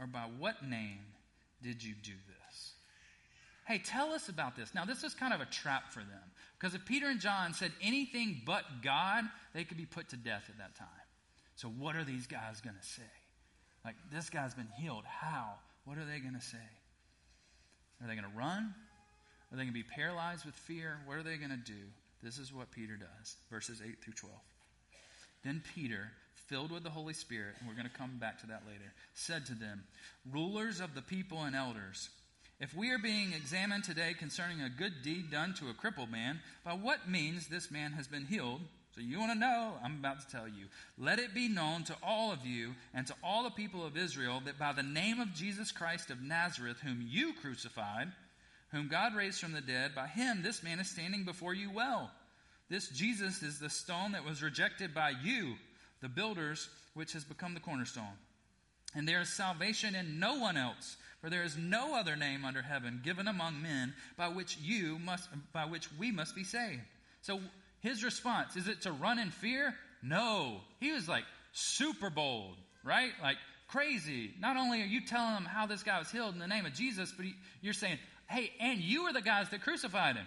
or 0.00 0.06
by 0.06 0.26
what 0.38 0.66
name 0.66 0.98
did 1.62 1.82
you 1.82 1.94
do 2.02 2.12
this? 2.12 2.72
Hey, 3.66 3.78
tell 3.78 4.12
us 4.12 4.28
about 4.28 4.56
this. 4.56 4.74
Now, 4.74 4.84
this 4.84 5.04
is 5.04 5.14
kind 5.14 5.34
of 5.34 5.40
a 5.40 5.46
trap 5.46 5.92
for 5.92 6.00
them. 6.00 6.30
Because 6.58 6.74
if 6.74 6.84
Peter 6.86 7.08
and 7.08 7.20
John 7.20 7.52
said 7.52 7.72
anything 7.82 8.42
but 8.46 8.64
God, 8.82 9.24
they 9.54 9.64
could 9.64 9.76
be 9.76 9.86
put 9.86 10.08
to 10.10 10.16
death 10.16 10.44
at 10.48 10.58
that 10.58 10.74
time. 10.76 10.88
So, 11.56 11.68
what 11.68 11.96
are 11.96 12.04
these 12.04 12.26
guys 12.26 12.60
going 12.62 12.76
to 12.80 12.86
say? 12.86 13.02
Like, 13.86 13.94
this 14.12 14.28
guy's 14.28 14.52
been 14.52 14.68
healed. 14.76 15.04
How? 15.06 15.54
What 15.84 15.96
are 15.96 16.04
they 16.04 16.18
going 16.18 16.34
to 16.34 16.44
say? 16.44 16.58
Are 18.02 18.08
they 18.08 18.14
going 18.14 18.28
to 18.30 18.36
run? 18.36 18.74
Are 19.52 19.56
they 19.56 19.62
going 19.62 19.68
to 19.68 19.72
be 19.72 19.84
paralyzed 19.84 20.44
with 20.44 20.56
fear? 20.56 20.98
What 21.06 21.16
are 21.16 21.22
they 21.22 21.36
going 21.36 21.50
to 21.50 21.56
do? 21.56 21.78
This 22.20 22.38
is 22.38 22.52
what 22.52 22.72
Peter 22.72 22.96
does. 22.96 23.36
Verses 23.48 23.80
8 23.86 24.02
through 24.02 24.14
12. 24.14 24.34
Then 25.44 25.62
Peter, 25.76 26.10
filled 26.48 26.72
with 26.72 26.82
the 26.82 26.90
Holy 26.90 27.14
Spirit, 27.14 27.54
and 27.60 27.68
we're 27.68 27.76
going 27.76 27.88
to 27.88 27.96
come 27.96 28.18
back 28.18 28.40
to 28.40 28.48
that 28.48 28.64
later, 28.66 28.92
said 29.14 29.46
to 29.46 29.54
them, 29.54 29.84
Rulers 30.32 30.80
of 30.80 30.96
the 30.96 31.02
people 31.02 31.44
and 31.44 31.54
elders, 31.54 32.08
if 32.58 32.74
we 32.74 32.90
are 32.90 32.98
being 32.98 33.34
examined 33.34 33.84
today 33.84 34.14
concerning 34.18 34.62
a 34.62 34.68
good 34.68 35.02
deed 35.04 35.30
done 35.30 35.54
to 35.60 35.68
a 35.68 35.74
crippled 35.74 36.10
man, 36.10 36.40
by 36.64 36.72
what 36.72 37.08
means 37.08 37.46
this 37.46 37.70
man 37.70 37.92
has 37.92 38.08
been 38.08 38.26
healed, 38.26 38.62
so 38.96 39.02
you 39.02 39.20
want 39.20 39.32
to 39.32 39.38
know? 39.38 39.74
I'm 39.84 39.98
about 39.98 40.20
to 40.20 40.26
tell 40.34 40.48
you. 40.48 40.66
Let 40.96 41.18
it 41.18 41.34
be 41.34 41.48
known 41.48 41.84
to 41.84 41.96
all 42.02 42.32
of 42.32 42.46
you 42.46 42.74
and 42.94 43.06
to 43.06 43.14
all 43.22 43.44
the 43.44 43.50
people 43.50 43.84
of 43.84 43.94
Israel 43.94 44.40
that 44.46 44.58
by 44.58 44.72
the 44.72 44.82
name 44.82 45.20
of 45.20 45.34
Jesus 45.34 45.70
Christ 45.70 46.10
of 46.10 46.22
Nazareth, 46.22 46.78
whom 46.82 47.06
you 47.06 47.34
crucified, 47.34 48.08
whom 48.72 48.88
God 48.88 49.14
raised 49.14 49.38
from 49.38 49.52
the 49.52 49.60
dead, 49.60 49.94
by 49.94 50.06
him 50.06 50.42
this 50.42 50.62
man 50.62 50.80
is 50.80 50.88
standing 50.88 51.24
before 51.24 51.52
you 51.52 51.70
well. 51.70 52.10
This 52.70 52.88
Jesus 52.88 53.42
is 53.42 53.58
the 53.58 53.68
stone 53.68 54.12
that 54.12 54.24
was 54.24 54.42
rejected 54.42 54.94
by 54.94 55.12
you 55.22 55.56
the 56.00 56.08
builders, 56.08 56.68
which 56.94 57.12
has 57.12 57.24
become 57.24 57.52
the 57.52 57.60
cornerstone. 57.60 58.04
And 58.94 59.06
there 59.06 59.20
is 59.20 59.28
salvation 59.28 59.94
in 59.94 60.18
no 60.18 60.38
one 60.38 60.56
else, 60.56 60.96
for 61.20 61.28
there 61.28 61.44
is 61.44 61.58
no 61.58 61.94
other 61.94 62.16
name 62.16 62.46
under 62.46 62.62
heaven 62.62 63.02
given 63.04 63.28
among 63.28 63.60
men 63.60 63.92
by 64.16 64.28
which 64.28 64.56
you 64.56 64.98
must 64.98 65.28
by 65.52 65.66
which 65.66 65.88
we 65.98 66.10
must 66.10 66.34
be 66.34 66.44
saved. 66.44 66.80
So 67.20 67.40
his 67.86 68.02
response 68.02 68.56
is 68.56 68.68
it 68.68 68.82
to 68.82 68.92
run 68.92 69.18
in 69.18 69.30
fear? 69.30 69.74
No. 70.02 70.60
He 70.80 70.92
was 70.92 71.08
like 71.08 71.24
super 71.52 72.10
bold, 72.10 72.56
right? 72.84 73.12
Like 73.22 73.36
crazy. 73.68 74.34
Not 74.40 74.56
only 74.56 74.82
are 74.82 74.86
you 74.86 75.04
telling 75.06 75.34
them 75.34 75.44
how 75.44 75.66
this 75.66 75.82
guy 75.82 75.98
was 75.98 76.10
healed 76.10 76.34
in 76.34 76.40
the 76.40 76.46
name 76.46 76.66
of 76.66 76.74
Jesus, 76.74 77.12
but 77.16 77.26
he, 77.26 77.34
you're 77.60 77.74
saying, 77.74 77.98
"Hey, 78.28 78.52
and 78.60 78.80
you 78.80 79.04
were 79.04 79.12
the 79.12 79.22
guys 79.22 79.48
that 79.50 79.62
crucified 79.62 80.16
him. 80.16 80.26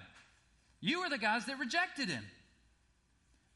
You 0.81 1.01
were 1.01 1.09
the 1.09 1.17
guys 1.17 1.45
that 1.45 1.59
rejected 1.59 2.09
him." 2.09 2.23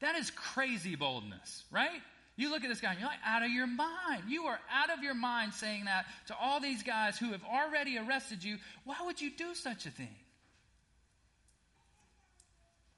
That 0.00 0.16
is 0.16 0.30
crazy 0.30 0.96
boldness, 0.96 1.64
right? 1.70 2.02
You 2.36 2.50
look 2.50 2.64
at 2.64 2.68
this 2.68 2.80
guy 2.80 2.90
and 2.90 3.00
you're 3.00 3.08
like, 3.08 3.20
out 3.24 3.42
of 3.42 3.50
your 3.50 3.66
mind. 3.66 4.24
You 4.28 4.44
are 4.44 4.58
out 4.70 4.90
of 4.90 5.02
your 5.02 5.14
mind 5.14 5.54
saying 5.54 5.84
that 5.84 6.06
to 6.26 6.36
all 6.36 6.60
these 6.60 6.82
guys 6.82 7.16
who 7.16 7.30
have 7.30 7.44
already 7.44 7.96
arrested 7.96 8.42
you. 8.42 8.58
Why 8.84 8.96
would 9.04 9.20
you 9.20 9.30
do 9.30 9.54
such 9.54 9.86
a 9.86 9.90
thing? 9.90 10.14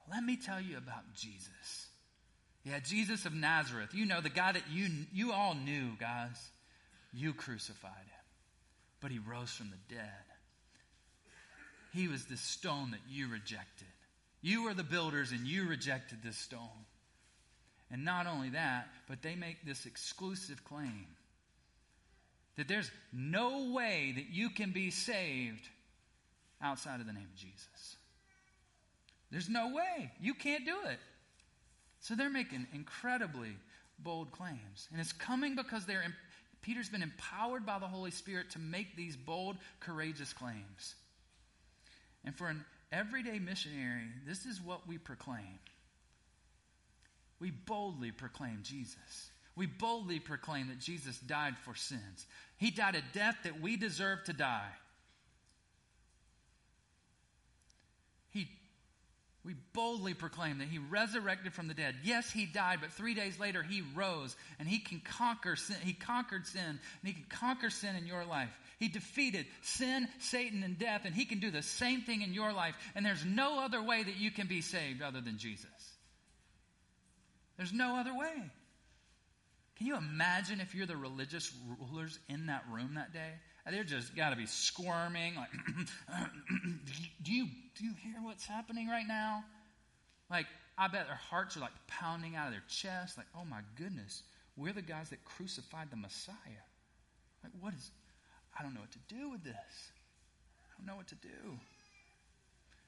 Let 0.09 0.23
me 0.23 0.37
tell 0.37 0.61
you 0.61 0.77
about 0.77 1.13
Jesus. 1.15 1.87
Yeah, 2.63 2.79
Jesus 2.79 3.25
of 3.25 3.33
Nazareth. 3.33 3.93
You 3.93 4.05
know, 4.05 4.21
the 4.21 4.29
guy 4.29 4.51
that 4.51 4.63
you, 4.71 4.89
you 5.13 5.31
all 5.31 5.55
knew, 5.55 5.91
guys. 5.99 6.37
You 7.13 7.33
crucified 7.33 7.91
him, 7.91 8.25
but 9.01 9.11
he 9.11 9.19
rose 9.19 9.51
from 9.51 9.69
the 9.69 9.95
dead. 9.95 10.11
He 11.93 12.07
was 12.07 12.25
the 12.25 12.37
stone 12.37 12.91
that 12.91 12.99
you 13.09 13.29
rejected. 13.29 13.87
You 14.41 14.63
were 14.63 14.73
the 14.73 14.83
builders 14.83 15.31
and 15.31 15.47
you 15.47 15.67
rejected 15.67 16.19
this 16.23 16.37
stone. 16.37 16.85
And 17.89 18.03
not 18.03 18.27
only 18.27 18.49
that, 18.49 18.87
but 19.07 19.21
they 19.21 19.35
make 19.35 19.65
this 19.65 19.85
exclusive 19.85 20.63
claim 20.65 21.07
that 22.57 22.67
there's 22.67 22.91
no 23.13 23.71
way 23.71 24.13
that 24.15 24.29
you 24.29 24.49
can 24.49 24.71
be 24.71 24.91
saved 24.91 25.67
outside 26.61 26.99
of 26.99 27.07
the 27.07 27.13
name 27.13 27.27
of 27.31 27.35
Jesus. 27.35 27.95
There's 29.31 29.49
no 29.49 29.73
way. 29.73 30.11
You 30.19 30.33
can't 30.33 30.65
do 30.65 30.75
it. 30.89 30.99
So 31.99 32.15
they're 32.15 32.29
making 32.29 32.67
incredibly 32.73 33.57
bold 33.99 34.31
claims. 34.31 34.87
And 34.91 35.01
it's 35.01 35.11
coming 35.13 35.55
because 35.55 35.85
they're 35.85 36.03
Peter's 36.61 36.89
been 36.89 37.03
empowered 37.03 37.65
by 37.65 37.79
the 37.79 37.87
Holy 37.87 38.11
Spirit 38.11 38.51
to 38.51 38.59
make 38.59 38.95
these 38.95 39.15
bold, 39.15 39.57
courageous 39.79 40.33
claims. 40.33 40.95
And 42.25 42.35
for 42.35 42.49
an 42.49 42.65
everyday 42.91 43.39
missionary, 43.39 44.07
this 44.25 44.45
is 44.45 44.59
what 44.61 44.87
we 44.87 44.97
proclaim 44.97 45.59
we 47.39 47.51
boldly 47.51 48.11
proclaim 48.11 48.61
Jesus. 48.63 49.31
We 49.55 49.65
boldly 49.65 50.19
proclaim 50.19 50.67
that 50.67 50.79
Jesus 50.79 51.17
died 51.19 51.55
for 51.57 51.75
sins. 51.75 52.25
He 52.57 52.71
died 52.71 52.95
a 52.95 53.17
death 53.17 53.37
that 53.43 53.61
we 53.61 53.77
deserve 53.77 54.23
to 54.25 54.33
die. 54.33 54.69
He, 58.31 58.47
we 59.47 59.55
boldly 59.71 60.13
proclaim 60.13 60.57
that 60.57 60.67
he 60.67 60.77
resurrected 60.77 61.53
from 61.53 61.69
the 61.69 61.73
dead. 61.73 61.95
Yes, 62.03 62.29
he 62.29 62.45
died, 62.45 62.79
but 62.81 62.91
three 62.91 63.13
days 63.13 63.39
later 63.39 63.63
he 63.63 63.81
rose 63.95 64.35
and 64.59 64.67
he 64.67 64.77
can 64.77 64.99
conquer 64.99 65.55
sin. 65.55 65.77
He 65.85 65.93
conquered 65.93 66.45
sin 66.45 66.61
and 66.67 66.79
he 67.01 67.13
can 67.13 67.23
conquer 67.29 67.69
sin 67.69 67.95
in 67.95 68.05
your 68.05 68.25
life. 68.25 68.49
He 68.77 68.89
defeated 68.89 69.45
sin, 69.61 70.09
Satan, 70.19 70.63
and 70.63 70.77
death, 70.77 71.03
and 71.05 71.15
he 71.15 71.23
can 71.23 71.39
do 71.39 71.49
the 71.49 71.61
same 71.61 72.01
thing 72.01 72.23
in 72.23 72.33
your 72.33 72.51
life. 72.51 72.75
And 72.93 73.05
there's 73.05 73.23
no 73.23 73.63
other 73.63 73.81
way 73.81 74.03
that 74.03 74.17
you 74.17 74.31
can 74.31 74.47
be 74.47 74.59
saved 74.59 75.01
other 75.01 75.21
than 75.21 75.37
Jesus. 75.37 75.65
There's 77.55 77.71
no 77.71 77.95
other 77.95 78.13
way. 78.13 78.51
Can 79.77 79.87
you 79.87 79.95
imagine 79.95 80.59
if 80.59 80.75
you're 80.75 80.87
the 80.87 80.97
religious 80.97 81.53
rulers 81.79 82.19
in 82.27 82.47
that 82.47 82.65
room 82.69 82.95
that 82.95 83.13
day? 83.13 83.31
They're 83.71 83.83
just 83.83 84.15
got 84.15 84.31
to 84.31 84.35
be 84.35 84.45
squirming. 84.45 85.35
Like, 85.35 85.49
do 87.23 87.33
you 87.33 87.47
do 87.77 87.85
you 87.85 87.93
hear 88.03 88.15
what's 88.21 88.45
happening 88.45 88.87
right 88.87 89.07
now? 89.07 89.43
Like, 90.29 90.47
I 90.77 90.87
bet 90.87 91.07
their 91.07 91.15
hearts 91.15 91.57
are 91.57 91.61
like 91.61 91.71
pounding 91.87 92.35
out 92.35 92.47
of 92.47 92.53
their 92.53 92.63
chest. 92.67 93.17
Like, 93.17 93.27
oh 93.35 93.45
my 93.45 93.61
goodness, 93.75 94.23
we're 94.55 94.73
the 94.73 94.81
guys 94.81 95.09
that 95.09 95.23
crucified 95.25 95.89
the 95.91 95.97
Messiah. 95.97 96.63
Like, 97.43 97.53
what 97.59 97.73
is? 97.73 97.91
I 98.57 98.63
don't 98.63 98.73
know 98.73 98.81
what 98.81 98.91
to 98.91 99.15
do 99.15 99.29
with 99.29 99.43
this. 99.43 99.55
I 99.55 100.77
don't 100.77 100.87
know 100.87 100.95
what 100.95 101.07
to 101.07 101.15
do. 101.15 101.59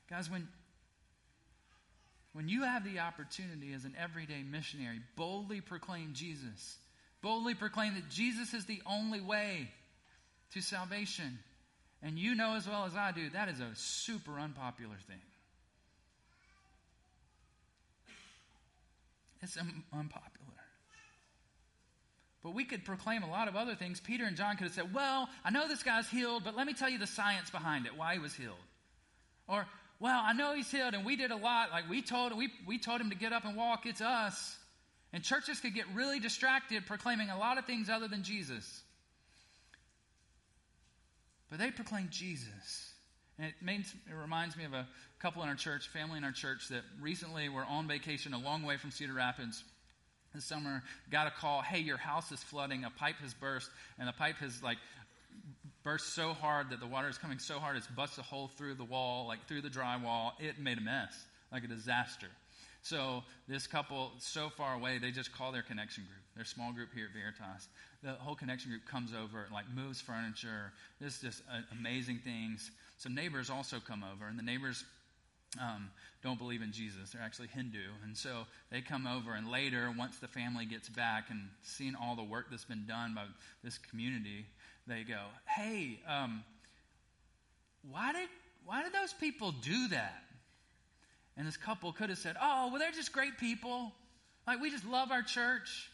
Guys, 0.09 0.29
when 0.29 0.47
when 2.33 2.47
you 2.47 2.63
have 2.63 2.83
the 2.83 2.99
opportunity 2.99 3.73
as 3.73 3.85
an 3.85 3.95
everyday 3.99 4.43
missionary, 4.43 5.01
boldly 5.15 5.61
proclaim 5.61 6.13
Jesus. 6.13 6.77
Boldly 7.21 7.55
proclaim 7.55 7.95
that 7.95 8.09
Jesus 8.09 8.53
is 8.53 8.65
the 8.65 8.81
only 8.85 9.19
way 9.19 9.69
to 10.53 10.61
salvation. 10.61 11.39
And 12.01 12.17
you 12.17 12.35
know 12.35 12.55
as 12.55 12.67
well 12.67 12.85
as 12.85 12.95
I 12.95 13.11
do, 13.11 13.29
that 13.31 13.49
is 13.49 13.59
a 13.59 13.69
super 13.75 14.39
unpopular 14.39 14.95
thing. 15.07 15.21
It's 19.41 19.57
un- 19.57 19.83
unpopular. 19.93 20.35
But 22.41 22.53
we 22.53 22.63
could 22.63 22.85
proclaim 22.85 23.23
a 23.23 23.29
lot 23.29 23.47
of 23.49 23.55
other 23.55 23.75
things. 23.75 23.99
Peter 23.99 24.23
and 24.23 24.37
John 24.37 24.55
could 24.55 24.65
have 24.65 24.73
said, 24.73 24.93
Well, 24.93 25.27
I 25.43 25.49
know 25.49 25.67
this 25.67 25.83
guy's 25.83 26.07
healed, 26.09 26.43
but 26.43 26.55
let 26.55 26.67
me 26.67 26.73
tell 26.73 26.89
you 26.89 26.97
the 26.97 27.07
science 27.07 27.49
behind 27.49 27.85
it, 27.85 27.97
why 27.97 28.13
he 28.13 28.19
was 28.19 28.33
healed. 28.33 28.55
Or, 29.47 29.65
Well, 29.99 30.21
I 30.23 30.31
know 30.31 30.55
he's 30.55 30.71
healed, 30.71 30.93
and 30.93 31.05
we 31.05 31.17
did 31.17 31.31
a 31.31 31.35
lot. 31.35 31.71
Like 31.71 31.89
we 31.89 32.01
told, 32.01 32.35
we, 32.37 32.49
we 32.65 32.77
told 32.77 33.01
him 33.01 33.09
to 33.09 33.15
get 33.15 33.33
up 33.33 33.43
and 33.43 33.57
walk, 33.57 33.85
it's 33.85 34.01
us. 34.01 34.57
And 35.11 35.23
churches 35.23 35.59
could 35.59 35.73
get 35.73 35.85
really 35.93 36.19
distracted 36.19 36.85
proclaiming 36.85 37.29
a 37.29 37.37
lot 37.37 37.57
of 37.57 37.65
things 37.65 37.89
other 37.89 38.07
than 38.07 38.23
Jesus. 38.23 38.83
But 41.49 41.59
they 41.59 41.71
proclaim 41.71 42.09
Jesus. 42.11 42.93
And 43.37 43.47
it, 43.47 43.53
means, 43.61 43.93
it 44.07 44.13
reminds 44.13 44.57
me 44.57 44.65
of 44.65 44.73
a 44.73 44.87
couple 45.19 45.41
in 45.43 45.49
our 45.49 45.55
church, 45.55 45.87
family 45.87 46.17
in 46.17 46.23
our 46.23 46.31
church, 46.31 46.67
that 46.69 46.81
recently 47.01 47.49
were 47.49 47.63
on 47.63 47.87
vacation 47.87 48.33
a 48.33 48.37
long 48.37 48.63
way 48.63 48.77
from 48.77 48.91
Cedar 48.91 49.13
Rapids 49.13 49.63
this 50.33 50.45
summer. 50.45 50.83
Got 51.09 51.27
a 51.27 51.31
call, 51.31 51.61
hey, 51.61 51.79
your 51.79 51.97
house 51.97 52.31
is 52.31 52.43
flooding, 52.43 52.83
a 52.83 52.89
pipe 52.89 53.15
has 53.21 53.33
burst, 53.33 53.69
and 53.97 54.07
the 54.07 54.13
pipe 54.13 54.35
has 54.37 54.61
like 54.61 54.77
burst 55.83 56.13
so 56.13 56.33
hard 56.33 56.69
that 56.71 56.79
the 56.79 56.87
water 56.87 57.07
is 57.07 57.17
coming 57.17 57.39
so 57.39 57.57
hard 57.57 57.77
it's 57.77 57.87
busted 57.87 58.19
a 58.19 58.27
hole 58.27 58.49
through 58.57 58.75
the 58.75 58.83
wall, 58.83 59.27
like 59.27 59.47
through 59.47 59.61
the 59.61 59.69
drywall. 59.69 60.33
It 60.39 60.59
made 60.59 60.77
a 60.77 60.81
mess, 60.81 61.13
like 61.51 61.63
a 61.63 61.67
disaster. 61.67 62.27
So 62.81 63.23
this 63.47 63.67
couple, 63.67 64.11
so 64.19 64.49
far 64.49 64.75
away, 64.75 64.99
they 64.99 65.11
just 65.11 65.33
call 65.33 65.51
their 65.51 65.61
connection 65.61 66.03
group, 66.03 66.23
their 66.35 66.45
small 66.45 66.71
group 66.71 66.89
here 66.93 67.07
at 67.07 67.13
Veritas. 67.13 67.67
The 68.03 68.13
whole 68.13 68.35
connection 68.35 68.71
group 68.71 68.85
comes 68.85 69.11
over 69.13 69.43
and 69.43 69.53
like 69.53 69.65
moves 69.73 69.99
furniture. 69.99 70.71
This 71.01 71.19
just 71.19 71.41
uh, 71.51 71.61
amazing 71.77 72.19
things. 72.19 72.71
So 72.97 73.09
neighbors 73.09 73.49
also 73.49 73.77
come 73.85 74.03
over, 74.03 74.27
and 74.27 74.39
the 74.39 74.43
neighbors 74.43 74.85
um, 75.59 75.89
don't 76.23 76.37
believe 76.37 76.61
in 76.61 76.71
Jesus. 76.71 77.11
They're 77.11 77.21
actually 77.21 77.47
Hindu. 77.47 77.83
And 78.03 78.15
so 78.15 78.45
they 78.71 78.81
come 78.81 79.07
over, 79.07 79.33
and 79.33 79.49
later, 79.49 79.93
once 79.97 80.17
the 80.19 80.27
family 80.27 80.65
gets 80.65 80.89
back 80.89 81.25
and 81.29 81.49
seeing 81.63 81.95
all 81.95 82.15
the 82.15 82.23
work 82.23 82.47
that's 82.49 82.65
been 82.65 82.85
done 82.87 83.13
by 83.13 83.23
this 83.63 83.77
community, 83.77 84.45
they 84.87 85.03
go, 85.03 85.19
Hey, 85.45 85.99
um, 86.07 86.43
why, 87.89 88.13
did, 88.13 88.29
why 88.65 88.83
did 88.83 88.93
those 88.93 89.13
people 89.13 89.51
do 89.51 89.87
that? 89.89 90.23
And 91.39 91.47
this 91.47 91.55
couple 91.55 91.93
could 91.93 92.09
have 92.09 92.19
said, 92.19 92.35
Oh, 92.39 92.67
well, 92.67 92.79
they're 92.79 92.91
just 92.91 93.13
great 93.13 93.37
people. 93.37 93.93
Like, 94.45 94.59
we 94.61 94.69
just 94.69 94.85
love 94.85 95.09
our 95.09 95.21
church. 95.21 95.89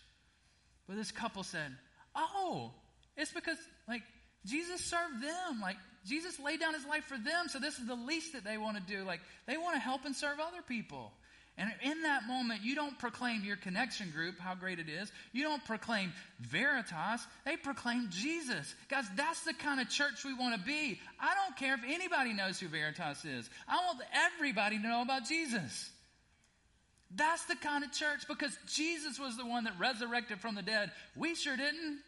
But 0.88 0.98
this 0.98 1.12
couple 1.12 1.44
said, 1.44 1.72
Oh, 2.16 2.72
it's 3.16 3.32
because, 3.32 3.60
like, 3.88 4.02
Jesus 4.44 4.82
served 4.82 5.22
them. 5.22 5.62
Like, 5.62 5.78
Jesus 6.04 6.40
laid 6.40 6.60
down 6.60 6.74
his 6.74 6.86
life 6.86 7.04
for 7.04 7.18
them, 7.18 7.48
so 7.48 7.60
this 7.60 7.78
is 7.78 7.86
the 7.86 7.96
least 7.96 8.34
that 8.34 8.44
they 8.44 8.58
want 8.58 8.78
to 8.78 8.84
do. 8.84 9.04
Like, 9.04 9.20
they 9.46 9.56
want 9.56 9.75
to 9.75 9.80
help 9.80 10.04
and 10.06 10.16
serve 10.16 10.40
other 10.40 10.64
people. 10.68 11.12
And 11.58 11.72
in 11.82 12.02
that 12.02 12.28
moment, 12.28 12.64
you 12.64 12.76
don't 12.76 13.00
proclaim 13.00 13.46
your 13.46 13.56
connection 13.56 14.12
group, 14.12 14.38
how 14.40 14.56
great 14.56 14.78
it 14.78 14.90
is. 14.90 15.10
You 15.32 15.44
don't 15.44 15.64
proclaim 15.64 16.12
Veritas. 16.42 17.26
They 17.46 17.56
proclaim 17.56 18.10
Jesus. 18.12 18.76
Guys, 18.90 19.06
that's 19.16 19.42
the 19.46 19.54
kind 19.54 19.80
of 19.80 19.90
church 19.90 20.26
we 20.26 20.34
want 20.34 20.60
to 20.60 20.66
be. 20.66 21.00
I 21.18 21.34
don't 21.34 21.56
care 21.56 21.76
if 21.76 21.82
anybody 21.88 22.34
knows 22.34 22.60
who 22.60 22.68
Veritas 22.68 23.24
is. 23.24 23.50
I 23.70 23.78
want 23.86 24.00
everybody 24.36 24.78
to 24.78 24.84
know 24.84 25.02
about 25.02 25.26
Jesus. 25.26 25.92
That's 27.16 27.46
the 27.46 27.56
kind 27.56 27.86
of 27.86 27.94
church 27.94 28.28
because 28.28 28.58
Jesus 28.74 29.18
was 29.18 29.38
the 29.38 29.46
one 29.46 29.64
that 29.64 29.80
resurrected 29.80 30.42
from 30.42 30.56
the 30.56 30.62
dead. 30.62 30.92
We 31.16 31.36
sure 31.36 31.56
didn't. 31.56 32.00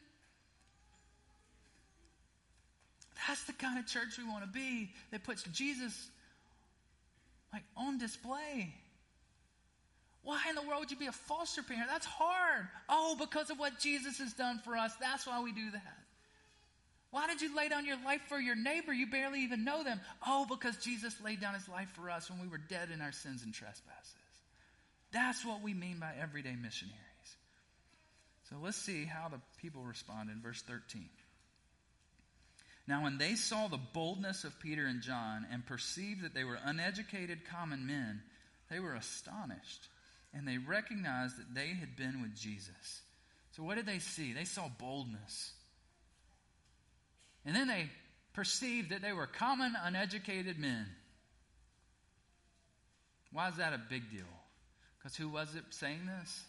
That's 3.27 3.43
the 3.45 3.53
kind 3.53 3.79
of 3.79 3.87
church 3.87 4.17
we 4.17 4.25
want 4.25 4.43
to 4.43 4.49
be 4.49 4.91
that 5.11 5.23
puts 5.23 5.43
Jesus 5.43 6.09
like 7.53 7.63
on 7.77 7.97
display. 7.97 8.73
Why 10.27 10.41
in 10.49 10.55
the 10.55 10.61
world 10.61 10.81
would 10.81 10.91
you 10.91 10.97
be 10.97 11.05
a 11.05 11.13
foster 11.13 11.63
parent? 11.63 11.87
That's 11.89 12.05
hard. 12.05 12.67
Oh, 12.89 13.15
because 13.17 13.49
of 13.49 13.59
what 13.59 13.79
Jesus 13.79 14.17
has 14.17 14.33
done 14.33 14.59
for 14.59 14.75
us. 14.75 14.91
That's 14.99 15.25
why 15.25 15.41
we 15.41 15.53
do 15.53 15.71
that. 15.71 15.97
Why 17.11 17.27
did 17.27 17.41
you 17.41 17.55
lay 17.55 17.69
down 17.69 17.85
your 17.85 17.95
life 18.03 18.19
for 18.27 18.37
your 18.37 18.57
neighbor? 18.57 18.91
You 18.91 19.07
barely 19.07 19.43
even 19.43 19.63
know 19.63 19.85
them. 19.85 20.01
Oh, 20.27 20.45
because 20.45 20.75
Jesus 20.83 21.15
laid 21.23 21.39
down 21.39 21.53
his 21.53 21.69
life 21.69 21.87
for 21.95 22.09
us 22.09 22.29
when 22.29 22.41
we 22.41 22.49
were 22.49 22.57
dead 22.57 22.89
in 22.93 22.99
our 22.99 23.13
sins 23.13 23.41
and 23.45 23.53
trespasses. 23.53 24.15
That's 25.13 25.45
what 25.45 25.61
we 25.63 25.73
mean 25.73 25.97
by 25.97 26.11
everyday 26.21 26.57
missionaries. 26.57 26.97
So 28.49 28.57
let's 28.61 28.75
see 28.75 29.05
how 29.05 29.29
the 29.29 29.39
people 29.61 29.83
respond 29.83 30.29
in 30.29 30.41
verse 30.41 30.61
13. 30.61 31.07
Now, 32.85 33.03
when 33.03 33.17
they 33.17 33.35
saw 33.35 33.69
the 33.69 33.79
boldness 33.93 34.43
of 34.43 34.59
Peter 34.59 34.85
and 34.85 35.01
John 35.01 35.47
and 35.53 35.65
perceived 35.65 36.23
that 36.23 36.33
they 36.33 36.43
were 36.43 36.59
uneducated 36.61 37.47
common 37.49 37.87
men, 37.87 38.21
they 38.69 38.81
were 38.81 38.93
astonished 38.93 39.87
and 40.37 40.47
they 40.47 40.57
recognized 40.57 41.37
that 41.37 41.53
they 41.53 41.69
had 41.69 41.95
been 41.95 42.21
with 42.21 42.35
Jesus. 42.35 43.01
So, 43.51 43.63
what 43.63 43.75
did 43.75 43.87
they 43.87 43.99
see? 43.99 44.33
They 44.33 44.45
saw 44.45 44.69
boldness. 44.79 45.51
And 47.45 47.55
then 47.55 47.67
they 47.67 47.89
perceived 48.33 48.91
that 48.91 49.01
they 49.01 49.13
were 49.13 49.25
common, 49.25 49.73
uneducated 49.83 50.59
men. 50.59 50.85
Why 53.31 53.49
is 53.49 53.55
that 53.55 53.73
a 53.73 53.81
big 53.89 54.11
deal? 54.11 54.21
Because 54.97 55.17
who 55.17 55.29
was 55.29 55.55
it 55.55 55.63
saying 55.71 56.01
this? 56.05 56.43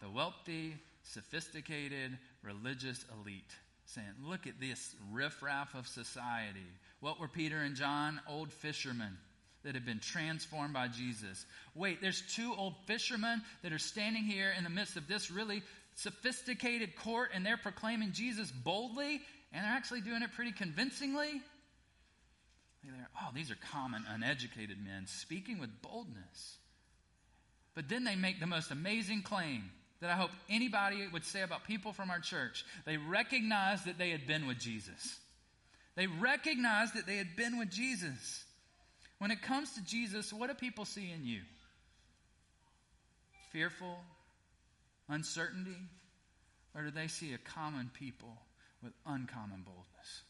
The 0.00 0.10
wealthy, 0.10 0.76
sophisticated, 1.02 2.16
religious 2.42 3.04
elite 3.20 3.52
saying, 3.86 4.06
Look 4.22 4.46
at 4.46 4.60
this 4.60 4.94
riffraff 5.12 5.74
of 5.74 5.88
society. 5.88 6.66
What 7.00 7.18
were 7.18 7.28
Peter 7.28 7.58
and 7.58 7.74
John? 7.74 8.20
Old 8.28 8.52
fishermen 8.52 9.18
that 9.64 9.74
have 9.74 9.84
been 9.84 10.00
transformed 10.00 10.74
by 10.74 10.88
Jesus. 10.88 11.44
Wait, 11.74 12.00
there's 12.00 12.22
two 12.34 12.54
old 12.56 12.74
fishermen 12.86 13.42
that 13.62 13.72
are 13.72 13.78
standing 13.78 14.24
here 14.24 14.52
in 14.56 14.64
the 14.64 14.70
midst 14.70 14.96
of 14.96 15.08
this 15.08 15.30
really 15.30 15.62
sophisticated 15.96 16.96
court 16.96 17.30
and 17.34 17.44
they're 17.44 17.56
proclaiming 17.56 18.12
Jesus 18.12 18.50
boldly 18.50 19.20
and 19.52 19.64
they're 19.64 19.72
actually 19.72 20.00
doing 20.00 20.22
it 20.22 20.32
pretty 20.32 20.52
convincingly. 20.52 21.40
Oh, 23.16 23.30
these 23.34 23.50
are 23.50 23.56
common, 23.72 24.04
uneducated 24.08 24.76
men 24.84 25.06
speaking 25.06 25.58
with 25.58 25.70
boldness. 25.80 26.56
But 27.74 27.88
then 27.88 28.04
they 28.04 28.16
make 28.16 28.40
the 28.40 28.46
most 28.46 28.70
amazing 28.70 29.22
claim 29.22 29.70
that 30.00 30.10
I 30.10 30.14
hope 30.14 30.30
anybody 30.50 31.06
would 31.12 31.24
say 31.24 31.42
about 31.42 31.64
people 31.64 31.92
from 31.92 32.10
our 32.10 32.20
church. 32.20 32.64
They 32.84 32.98
recognized 32.98 33.86
that 33.86 33.96
they 33.96 34.10
had 34.10 34.26
been 34.26 34.46
with 34.46 34.58
Jesus. 34.58 35.18
They 35.96 36.06
recognized 36.06 36.94
that 36.94 37.06
they 37.06 37.16
had 37.16 37.36
been 37.36 37.58
with 37.58 37.70
Jesus. 37.70 38.44
When 39.24 39.30
it 39.30 39.40
comes 39.40 39.72
to 39.72 39.82
Jesus, 39.82 40.34
what 40.34 40.48
do 40.48 40.54
people 40.54 40.84
see 40.84 41.10
in 41.10 41.24
you? 41.24 41.40
Fearful? 43.52 43.96
Uncertainty? 45.08 45.78
Or 46.74 46.82
do 46.82 46.90
they 46.90 47.06
see 47.06 47.32
a 47.32 47.38
common 47.38 47.90
people 47.94 48.36
with 48.82 48.92
uncommon 49.06 49.62
boldness? 49.64 50.24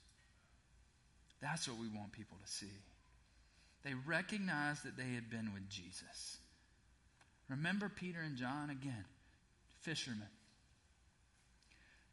That's 1.42 1.66
what 1.66 1.80
we 1.80 1.88
want 1.88 2.12
people 2.12 2.36
to 2.40 2.48
see. 2.48 2.70
They 3.82 3.94
recognized 4.06 4.84
that 4.84 4.96
they 4.96 5.12
had 5.12 5.28
been 5.28 5.52
with 5.52 5.68
Jesus. 5.68 6.38
Remember 7.48 7.88
Peter 7.88 8.20
and 8.20 8.36
John 8.36 8.70
again 8.70 9.06
fishermen. 9.80 10.28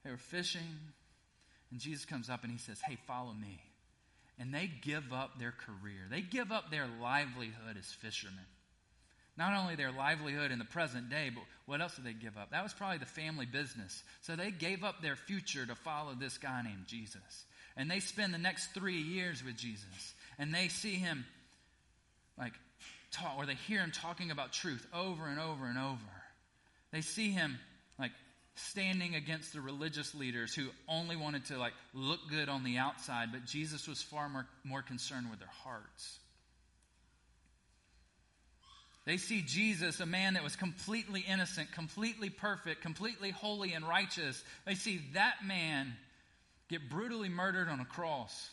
They 0.04 0.10
were 0.10 0.18
fishing, 0.18 0.80
and 1.70 1.80
Jesus 1.80 2.06
comes 2.06 2.28
up 2.28 2.42
and 2.42 2.52
he 2.52 2.58
says, 2.58 2.82
Hey, 2.82 2.98
follow 3.06 3.34
me. 3.34 3.62
And 4.40 4.54
they 4.54 4.72
give 4.82 5.14
up 5.14 5.38
their 5.40 5.54
career, 5.54 6.08
they 6.10 6.22
give 6.22 6.52
up 6.52 6.72
their 6.72 6.88
livelihood 7.02 7.78
as 7.78 7.86
fishermen. 7.86 8.46
Not 9.38 9.58
only 9.58 9.76
their 9.76 9.92
livelihood 9.92 10.52
in 10.52 10.60
the 10.60 10.66
present 10.66 11.10
day, 11.10 11.32
but 11.34 11.44
what 11.66 11.82
else 11.82 11.96
did 11.96 12.06
they 12.06 12.14
give 12.14 12.38
up? 12.38 12.52
That 12.52 12.64
was 12.64 12.74
probably 12.74 12.98
the 12.98 13.06
family 13.06 13.46
business. 13.46 14.04
So 14.22 14.36
they 14.36 14.52
gave 14.52 14.84
up 14.84 15.02
their 15.02 15.16
future 15.16 15.66
to 15.66 15.74
follow 15.74 16.14
this 16.14 16.38
guy 16.38 16.62
named 16.62 16.86
Jesus. 16.86 17.46
And 17.78 17.90
they 17.90 18.02
spend 18.02 18.34
the 18.34 18.38
next 18.38 18.74
three 18.74 19.02
years 19.02 19.44
with 19.44 19.56
Jesus. 19.56 20.14
And 20.38 20.54
they 20.54 20.68
see 20.68 20.96
him 20.96 21.26
like 22.38 22.54
talk, 23.12 23.36
or 23.38 23.46
they 23.46 23.56
hear 23.56 23.80
him 23.80 23.92
talking 23.92 24.32
about 24.32 24.52
truth 24.52 24.86
over 24.94 25.26
and 25.26 25.40
over 25.40 25.66
and 25.66 25.78
over. 25.78 25.98
They 26.92 27.02
see 27.02 27.32
him 27.32 27.58
standing 28.56 29.16
against 29.16 29.54
the 29.54 29.62
religious 29.62 30.14
leaders 30.14 30.54
who 30.54 30.68
only 30.88 31.16
wanted 31.16 31.46
to 31.46 31.58
like 31.58 31.74
look 31.94 32.20
good 32.30 32.50
on 32.50 32.64
the 32.64 32.78
outside, 32.78 33.30
but 33.32 33.46
Jesus 33.46 33.88
was 33.88 34.02
far 34.02 34.30
more, 34.30 34.46
more 34.64 34.82
concerned 34.82 35.30
with 35.30 35.40
their 35.40 35.50
hearts. 35.64 36.20
They 39.06 39.18
see 39.18 39.42
Jesus, 39.42 40.00
a 40.00 40.06
man 40.06 40.36
that 40.36 40.44
was 40.44 40.56
completely 40.56 41.22
innocent, 41.22 41.72
completely 41.72 42.30
perfect, 42.30 42.82
completely 42.82 43.32
holy 43.32 43.74
and 43.74 43.88
righteous. 43.88 44.44
They 44.66 44.76
see 44.76 45.02
that 45.14 45.44
man 45.44 45.96
get 46.70 46.90
brutally 46.90 47.30
murdered 47.30 47.68
on 47.68 47.80
a 47.80 47.86
cross 47.86 48.50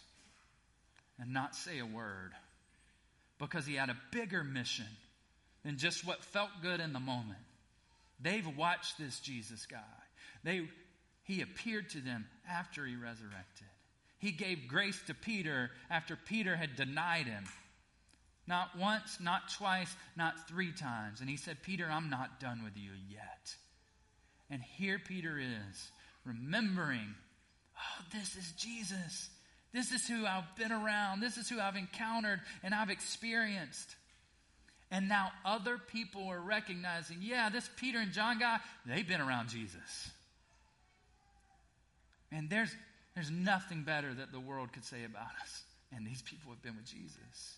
and 1.20 1.34
not 1.34 1.54
say 1.54 1.78
a 1.80 1.86
word 1.86 2.32
because 3.38 3.66
he 3.66 3.74
had 3.74 3.90
a 3.90 3.96
bigger 4.10 4.42
mission 4.42 4.86
than 5.64 5.76
just 5.76 6.06
what 6.06 6.24
felt 6.24 6.50
good 6.62 6.80
in 6.80 6.92
the 6.92 7.00
moment. 7.00 7.38
They've 8.20 8.56
watched 8.56 8.98
this 8.98 9.20
Jesus 9.20 9.66
guy. 9.66 9.78
They, 10.44 10.68
he 11.22 11.42
appeared 11.42 11.90
to 11.90 12.00
them 12.00 12.26
after 12.48 12.84
he 12.84 12.96
resurrected. 12.96 13.66
He 14.18 14.32
gave 14.32 14.68
grace 14.68 15.00
to 15.06 15.14
Peter 15.14 15.70
after 15.90 16.16
Peter 16.16 16.56
had 16.56 16.76
denied 16.76 17.26
him. 17.26 17.44
Not 18.46 18.76
once, 18.78 19.18
not 19.20 19.52
twice, 19.56 19.94
not 20.16 20.48
three 20.48 20.72
times. 20.72 21.20
And 21.20 21.28
he 21.28 21.36
said, 21.36 21.62
Peter, 21.62 21.86
I'm 21.88 22.10
not 22.10 22.40
done 22.40 22.64
with 22.64 22.76
you 22.76 22.90
yet. 23.08 23.54
And 24.50 24.62
here 24.62 24.98
Peter 24.98 25.38
is, 25.38 25.90
remembering, 26.24 27.14
oh, 27.76 28.04
this 28.12 28.36
is 28.36 28.52
Jesus. 28.52 29.28
This 29.72 29.92
is 29.92 30.08
who 30.08 30.26
I've 30.26 30.56
been 30.56 30.72
around. 30.72 31.20
This 31.20 31.36
is 31.36 31.48
who 31.48 31.60
I've 31.60 31.76
encountered 31.76 32.40
and 32.62 32.74
I've 32.74 32.90
experienced. 32.90 33.94
And 34.90 35.08
now 35.08 35.32
other 35.44 35.78
people 35.78 36.28
are 36.28 36.40
recognizing, 36.40 37.18
yeah, 37.20 37.50
this 37.50 37.68
Peter 37.76 37.98
and 37.98 38.12
John 38.12 38.38
guy, 38.38 38.58
they've 38.86 39.06
been 39.06 39.20
around 39.20 39.48
Jesus. 39.48 40.10
And 42.32 42.48
there's, 42.48 42.74
there's 43.14 43.30
nothing 43.30 43.82
better 43.82 44.12
that 44.14 44.32
the 44.32 44.40
world 44.40 44.72
could 44.72 44.84
say 44.84 45.04
about 45.04 45.30
us. 45.42 45.62
And 45.94 46.06
these 46.06 46.22
people 46.22 46.52
have 46.52 46.62
been 46.62 46.76
with 46.76 46.86
Jesus. 46.86 47.56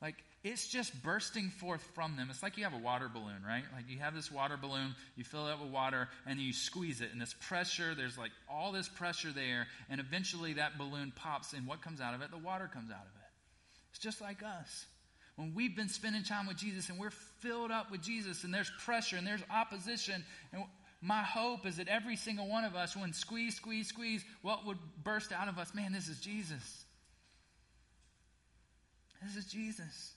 Like, 0.00 0.16
it's 0.44 0.68
just 0.68 1.02
bursting 1.02 1.50
forth 1.50 1.82
from 1.94 2.16
them. 2.16 2.28
It's 2.30 2.42
like 2.42 2.56
you 2.56 2.64
have 2.64 2.74
a 2.74 2.78
water 2.78 3.10
balloon, 3.12 3.42
right? 3.46 3.64
Like, 3.74 3.86
you 3.88 3.98
have 3.98 4.14
this 4.14 4.30
water 4.30 4.56
balloon, 4.56 4.94
you 5.16 5.24
fill 5.24 5.48
it 5.48 5.52
up 5.52 5.60
with 5.60 5.70
water, 5.70 6.08
and 6.26 6.38
you 6.38 6.52
squeeze 6.52 7.00
it. 7.00 7.10
And 7.12 7.20
this 7.20 7.34
pressure, 7.40 7.94
there's 7.96 8.16
like 8.16 8.30
all 8.48 8.70
this 8.70 8.88
pressure 8.88 9.32
there, 9.32 9.66
and 9.90 10.00
eventually 10.00 10.52
that 10.54 10.78
balloon 10.78 11.12
pops, 11.16 11.52
and 11.52 11.66
what 11.66 11.82
comes 11.82 12.00
out 12.00 12.14
of 12.14 12.22
it? 12.22 12.30
The 12.30 12.38
water 12.38 12.70
comes 12.72 12.90
out 12.90 13.00
of 13.00 13.16
it. 13.16 13.17
It's 13.90 13.98
just 13.98 14.20
like 14.20 14.42
us. 14.42 14.86
When 15.36 15.54
we've 15.54 15.76
been 15.76 15.88
spending 15.88 16.24
time 16.24 16.46
with 16.46 16.56
Jesus 16.56 16.88
and 16.88 16.98
we're 16.98 17.10
filled 17.10 17.70
up 17.70 17.90
with 17.90 18.02
Jesus, 18.02 18.44
and 18.44 18.52
there's 18.52 18.70
pressure 18.84 19.16
and 19.16 19.26
there's 19.26 19.42
opposition, 19.50 20.24
and 20.52 20.64
my 21.00 21.22
hope 21.22 21.64
is 21.64 21.76
that 21.76 21.86
every 21.86 22.16
single 22.16 22.48
one 22.48 22.64
of 22.64 22.74
us, 22.74 22.96
when 22.96 23.12
squeeze, 23.12 23.54
squeeze, 23.54 23.88
squeeze, 23.88 24.24
what 24.42 24.66
would 24.66 24.78
burst 25.04 25.32
out 25.32 25.48
of 25.48 25.58
us? 25.58 25.74
Man, 25.74 25.92
this 25.92 26.08
is 26.08 26.18
Jesus. 26.18 26.84
This 29.22 29.36
is 29.36 29.46
Jesus. 29.46 30.12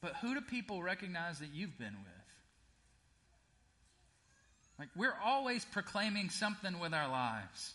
But 0.00 0.16
who 0.16 0.34
do 0.34 0.40
people 0.40 0.82
recognize 0.82 1.38
that 1.38 1.50
you've 1.52 1.78
been 1.78 1.94
with? 1.94 2.20
Like, 4.78 4.88
we're 4.96 5.16
always 5.22 5.64
proclaiming 5.64 6.30
something 6.30 6.78
with 6.80 6.94
our 6.94 7.08
lives. 7.08 7.74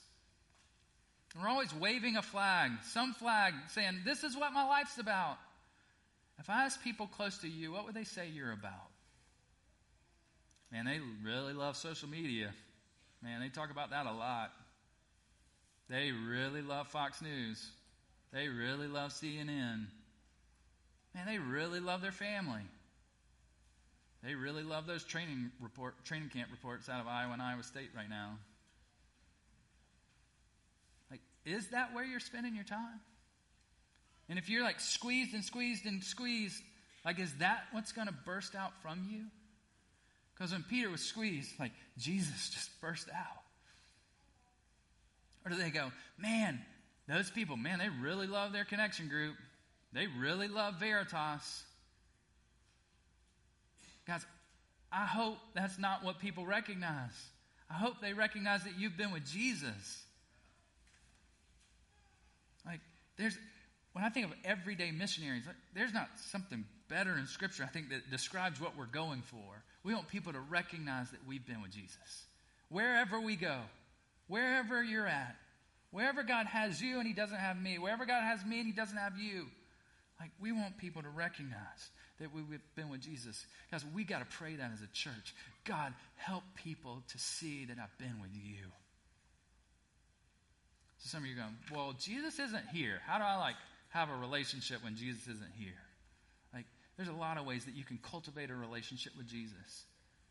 We're 1.37 1.49
always 1.49 1.73
waving 1.73 2.15
a 2.15 2.21
flag, 2.21 2.71
some 2.83 3.13
flag, 3.13 3.53
saying, 3.69 4.01
This 4.05 4.23
is 4.23 4.37
what 4.37 4.53
my 4.53 4.65
life's 4.65 4.97
about. 4.97 5.37
If 6.39 6.49
I 6.49 6.65
ask 6.65 6.81
people 6.81 7.07
close 7.07 7.37
to 7.39 7.47
you, 7.47 7.71
what 7.71 7.85
would 7.85 7.95
they 7.95 8.03
say 8.03 8.29
you're 8.33 8.51
about? 8.51 8.89
Man, 10.71 10.85
they 10.85 10.99
really 11.23 11.53
love 11.53 11.77
social 11.77 12.09
media. 12.09 12.51
Man, 13.21 13.41
they 13.41 13.49
talk 13.49 13.71
about 13.71 13.91
that 13.91 14.05
a 14.05 14.11
lot. 14.11 14.51
They 15.89 16.11
really 16.11 16.61
love 16.61 16.87
Fox 16.87 17.21
News. 17.21 17.69
They 18.33 18.47
really 18.47 18.87
love 18.87 19.11
CNN. 19.11 19.85
Man, 21.13 21.25
they 21.25 21.37
really 21.37 21.79
love 21.79 22.01
their 22.01 22.11
family. 22.11 22.63
They 24.23 24.35
really 24.35 24.63
love 24.63 24.87
those 24.87 25.03
training 25.03 25.51
report 25.61 26.03
training 26.03 26.29
camp 26.29 26.49
reports 26.51 26.89
out 26.89 26.99
of 26.99 27.07
Iowa 27.07 27.33
and 27.33 27.41
Iowa 27.41 27.63
State 27.63 27.89
right 27.95 28.09
now. 28.09 28.37
Is 31.45 31.67
that 31.69 31.93
where 31.93 32.03
you're 32.03 32.19
spending 32.19 32.55
your 32.55 32.63
time? 32.63 32.99
And 34.27 34.39
if 34.39 34.49
you're 34.49 34.63
like 34.63 34.79
squeezed 34.79 35.33
and 35.33 35.43
squeezed 35.43 35.85
and 35.85 36.03
squeezed, 36.03 36.61
like, 37.05 37.19
is 37.19 37.31
that 37.35 37.65
what's 37.71 37.91
going 37.91 38.07
to 38.07 38.13
burst 38.25 38.55
out 38.55 38.71
from 38.81 39.05
you? 39.09 39.25
Because 40.33 40.51
when 40.51 40.63
Peter 40.63 40.89
was 40.89 41.01
squeezed, 41.01 41.51
like, 41.59 41.71
Jesus 41.97 42.49
just 42.49 42.69
burst 42.81 43.07
out. 43.09 43.43
Or 45.45 45.51
do 45.51 45.57
they 45.57 45.69
go, 45.69 45.91
man, 46.17 46.59
those 47.07 47.29
people, 47.29 47.55
man, 47.55 47.77
they 47.77 47.89
really 47.89 48.25
love 48.25 48.51
their 48.51 48.65
connection 48.65 49.07
group. 49.07 49.35
They 49.93 50.07
really 50.07 50.47
love 50.47 50.79
Veritas. 50.79 51.63
Guys, 54.07 54.25
I 54.91 55.05
hope 55.05 55.37
that's 55.53 55.77
not 55.77 56.03
what 56.03 56.19
people 56.19 56.45
recognize. 56.45 57.13
I 57.69 57.75
hope 57.75 58.01
they 58.01 58.13
recognize 58.13 58.63
that 58.63 58.77
you've 58.77 58.97
been 58.97 59.11
with 59.11 59.25
Jesus. 59.25 60.04
There's, 63.17 63.37
when 63.93 64.03
I 64.03 64.09
think 64.09 64.27
of 64.27 64.33
everyday 64.43 64.91
missionaries, 64.91 65.43
there's 65.73 65.93
not 65.93 66.09
something 66.31 66.65
better 66.89 67.17
in 67.17 67.27
Scripture, 67.27 67.63
I 67.63 67.67
think, 67.67 67.89
that 67.89 68.09
describes 68.11 68.61
what 68.61 68.77
we're 68.77 68.85
going 68.85 69.21
for. 69.23 69.63
We 69.83 69.93
want 69.93 70.07
people 70.07 70.33
to 70.33 70.39
recognize 70.39 71.09
that 71.11 71.19
we've 71.27 71.45
been 71.45 71.61
with 71.61 71.71
Jesus. 71.71 72.25
Wherever 72.69 73.19
we 73.19 73.35
go, 73.35 73.57
wherever 74.27 74.83
you're 74.83 75.07
at, 75.07 75.35
Wherever 75.95 76.23
God 76.23 76.45
has 76.47 76.81
you 76.81 76.99
and 76.99 77.07
He 77.07 77.13
doesn't 77.13 77.37
have 77.37 77.55
me, 77.55 77.79
wherever 77.79 78.05
God 78.05 78.21
has 78.21 78.45
me 78.45 78.57
and 78.57 78.67
He 78.67 78.73
doesn't 78.73 78.97
have 78.97 79.17
you, 79.17 79.45
like 80.19 80.29
we 80.41 80.51
want 80.51 80.77
people 80.77 81.01
to 81.01 81.07
recognize 81.07 81.89
that 82.19 82.35
we've 82.35 82.59
been 82.75 82.89
with 82.89 82.99
Jesus. 82.99 83.45
Guys, 83.71 83.85
we 83.95 84.03
got 84.03 84.19
to 84.19 84.37
pray 84.37 84.57
that 84.57 84.71
as 84.73 84.81
a 84.81 84.91
church. 84.91 85.33
God, 85.63 85.93
help 86.17 86.43
people 86.55 87.01
to 87.13 87.17
see 87.17 87.63
that 87.63 87.77
I've 87.81 87.97
been 87.97 88.19
with 88.21 88.31
you. 88.33 88.65
So 90.99 91.09
some 91.09 91.23
of 91.23 91.27
you 91.27 91.35
are 91.35 91.39
going, 91.39 91.57
well, 91.73 91.93
Jesus 91.99 92.39
isn't 92.39 92.67
here. 92.73 92.99
How 93.05 93.17
do 93.17 93.23
I 93.23 93.37
like 93.37 93.55
have 93.89 94.09
a 94.09 94.15
relationship 94.15 94.83
when 94.83 94.95
Jesus 94.95 95.21
isn't 95.23 95.51
here? 95.57 95.73
Like, 96.53 96.65
there's 96.97 97.09
a 97.09 97.13
lot 97.13 97.37
of 97.37 97.45
ways 97.45 97.65
that 97.65 97.75
you 97.75 97.83
can 97.83 97.99
cultivate 98.01 98.49
a 98.49 98.55
relationship 98.55 99.13
with 99.17 99.27
Jesus. 99.27 99.85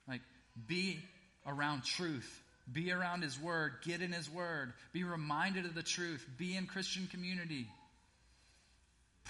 Like, 0.09 0.23
be 0.67 0.99
around 1.47 1.85
truth. 1.85 2.43
Be 2.73 2.93
around 2.93 3.23
His 3.23 3.39
Word. 3.39 3.73
Get 3.85 4.01
in 4.01 4.13
His 4.13 4.31
Word. 4.31 4.73
Be 4.93 5.05
reminded 5.05 5.67
of 5.67 5.75
the 5.75 5.83
truth. 5.83 6.27
Be 6.39 6.57
in 6.57 6.67
Christian 6.67 7.07
community. 7.09 7.67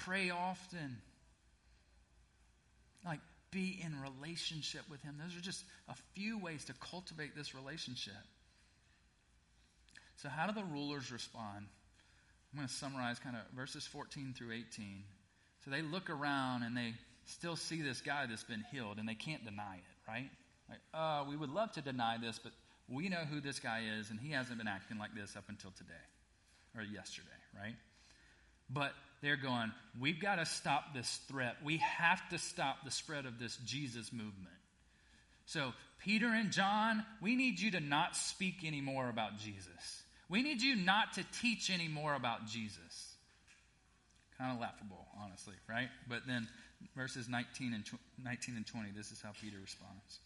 Pray 0.04 0.30
often. 0.30 0.98
Like, 3.04 3.20
be 3.50 3.80
in 3.84 4.00
relationship 4.00 4.82
with 4.90 5.02
Him. 5.02 5.16
Those 5.20 5.36
are 5.36 5.42
just 5.42 5.64
a 5.88 5.94
few 6.14 6.38
ways 6.38 6.64
to 6.66 6.74
cultivate 6.74 7.36
this 7.36 7.54
relationship. 7.54 8.14
So, 10.16 10.28
how 10.28 10.46
do 10.46 10.52
the 10.52 10.64
rulers 10.64 11.10
respond? 11.12 11.66
I'm 12.52 12.58
going 12.58 12.68
to 12.68 12.74
summarize 12.74 13.18
kind 13.18 13.36
of 13.36 13.42
verses 13.56 13.86
14 13.86 14.34
through 14.36 14.52
18. 14.52 15.02
So, 15.64 15.70
they 15.70 15.82
look 15.82 16.10
around 16.10 16.62
and 16.62 16.76
they 16.76 16.94
still 17.26 17.56
see 17.56 17.82
this 17.82 18.00
guy 18.00 18.26
that's 18.26 18.44
been 18.44 18.64
healed, 18.70 18.98
and 18.98 19.08
they 19.08 19.14
can't 19.14 19.44
deny 19.44 19.76
it, 19.76 20.10
right? 20.10 20.30
Like, 20.68 20.80
uh, 20.92 21.24
we 21.28 21.36
would 21.36 21.50
love 21.50 21.72
to 21.72 21.82
deny 21.82 22.18
this, 22.18 22.38
but 22.42 22.52
we 22.88 23.08
know 23.08 23.24
who 23.30 23.40
this 23.40 23.58
guy 23.58 23.82
is, 23.98 24.10
and 24.10 24.20
he 24.20 24.32
hasn't 24.32 24.58
been 24.58 24.68
acting 24.68 24.98
like 24.98 25.14
this 25.14 25.36
up 25.36 25.44
until 25.48 25.70
today 25.72 25.92
or 26.76 26.82
yesterday, 26.82 27.28
right? 27.58 27.74
But 28.70 28.92
they're 29.22 29.36
going, 29.36 29.72
we've 29.98 30.20
got 30.20 30.36
to 30.36 30.46
stop 30.46 30.94
this 30.94 31.20
threat. 31.28 31.56
We 31.64 31.78
have 31.78 32.26
to 32.30 32.38
stop 32.38 32.84
the 32.84 32.90
spread 32.90 33.26
of 33.26 33.38
this 33.38 33.56
Jesus 33.64 34.12
movement. 34.12 34.54
So, 35.46 35.72
Peter 36.04 36.26
and 36.26 36.50
John, 36.50 37.04
we 37.22 37.36
need 37.36 37.60
you 37.60 37.72
to 37.72 37.80
not 37.80 38.16
speak 38.16 38.64
anymore 38.64 39.08
about 39.08 39.38
Jesus. 39.38 40.02
We 40.28 40.42
need 40.42 40.62
you 40.62 40.76
not 40.76 41.14
to 41.14 41.24
teach 41.40 41.70
anymore 41.70 42.14
about 42.14 42.46
Jesus. 42.46 43.16
Kind 44.38 44.52
of 44.52 44.60
laughable, 44.60 45.06
honestly, 45.22 45.54
right? 45.68 45.88
But 46.08 46.26
then 46.26 46.48
verses 46.96 47.28
19 47.28 47.74
and, 47.74 47.84
tw- 47.84 48.00
19 48.22 48.56
and 48.56 48.66
20, 48.66 48.90
this 48.96 49.12
is 49.12 49.20
how 49.22 49.30
Peter 49.40 49.58
responds. 49.60 50.18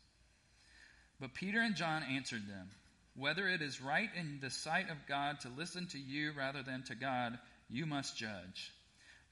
But 1.20 1.34
Peter 1.34 1.60
and 1.60 1.74
John 1.74 2.02
answered 2.02 2.46
them, 2.48 2.70
Whether 3.16 3.48
it 3.48 3.60
is 3.60 3.82
right 3.82 4.08
in 4.16 4.38
the 4.40 4.50
sight 4.50 4.88
of 4.90 4.96
God 5.08 5.40
to 5.40 5.48
listen 5.56 5.86
to 5.88 5.98
you 5.98 6.32
rather 6.36 6.62
than 6.62 6.84
to 6.84 6.94
God, 6.94 7.38
you 7.68 7.86
must 7.86 8.16
judge. 8.16 8.72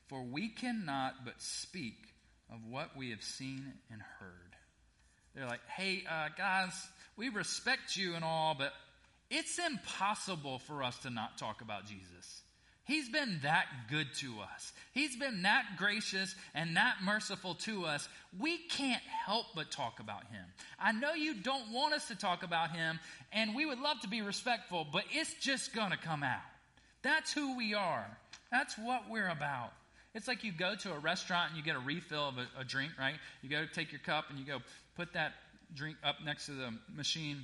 For 0.09 0.22
we 0.22 0.48
cannot 0.48 1.24
but 1.24 1.40
speak 1.40 1.96
of 2.52 2.59
what 2.68 2.96
we 2.96 3.11
have 3.11 3.22
seen 3.22 3.72
and 3.90 4.00
heard. 4.20 4.57
They're 5.35 5.46
like, 5.46 5.66
hey, 5.68 6.05
uh, 6.09 6.29
guys, 6.37 6.72
we 7.16 7.29
respect 7.29 7.96
you 7.96 8.14
and 8.14 8.24
all, 8.24 8.55
but 8.57 8.72
it's 9.30 9.58
impossible 9.58 10.60
for 10.60 10.82
us 10.82 10.98
to 10.98 11.10
not 11.10 11.38
talk 11.38 11.60
about 11.60 11.86
Jesus. 11.86 12.42
He's 12.84 13.08
been 13.08 13.40
that 13.42 13.66
good 13.90 14.06
to 14.18 14.34
us. 14.40 14.72
He's 14.92 15.16
been 15.16 15.42
that 15.42 15.64
gracious 15.76 16.36
and 16.54 16.76
that 16.76 16.98
merciful 17.04 17.54
to 17.54 17.84
us. 17.84 18.08
We 18.38 18.58
can't 18.58 19.02
help 19.26 19.46
but 19.56 19.72
talk 19.72 19.98
about 19.98 20.24
him. 20.26 20.44
I 20.78 20.92
know 20.92 21.12
you 21.12 21.34
don't 21.34 21.72
want 21.72 21.94
us 21.94 22.06
to 22.08 22.14
talk 22.14 22.44
about 22.44 22.70
him, 22.70 23.00
and 23.32 23.56
we 23.56 23.66
would 23.66 23.80
love 23.80 24.00
to 24.02 24.08
be 24.08 24.22
respectful, 24.22 24.86
but 24.92 25.02
it's 25.10 25.34
just 25.34 25.74
going 25.74 25.90
to 25.90 25.96
come 25.96 26.22
out. 26.22 26.38
That's 27.02 27.32
who 27.32 27.56
we 27.56 27.74
are. 27.74 28.06
That's 28.52 28.78
what 28.78 29.10
we're 29.10 29.28
about. 29.28 29.72
It's 30.14 30.28
like 30.28 30.44
you 30.44 30.52
go 30.52 30.76
to 30.76 30.92
a 30.92 30.98
restaurant 31.00 31.50
and 31.50 31.58
you 31.58 31.64
get 31.64 31.74
a 31.74 31.80
refill 31.80 32.28
of 32.28 32.38
a, 32.38 32.60
a 32.60 32.64
drink, 32.64 32.92
right? 33.00 33.16
You 33.42 33.50
go 33.50 33.64
take 33.74 33.90
your 33.90 34.00
cup 34.00 34.26
and 34.30 34.38
you 34.38 34.46
go 34.46 34.60
put 34.96 35.12
that 35.14 35.32
drink 35.74 35.96
up 36.04 36.16
next 36.24 36.46
to 36.46 36.52
the 36.52 36.72
machine 36.94 37.42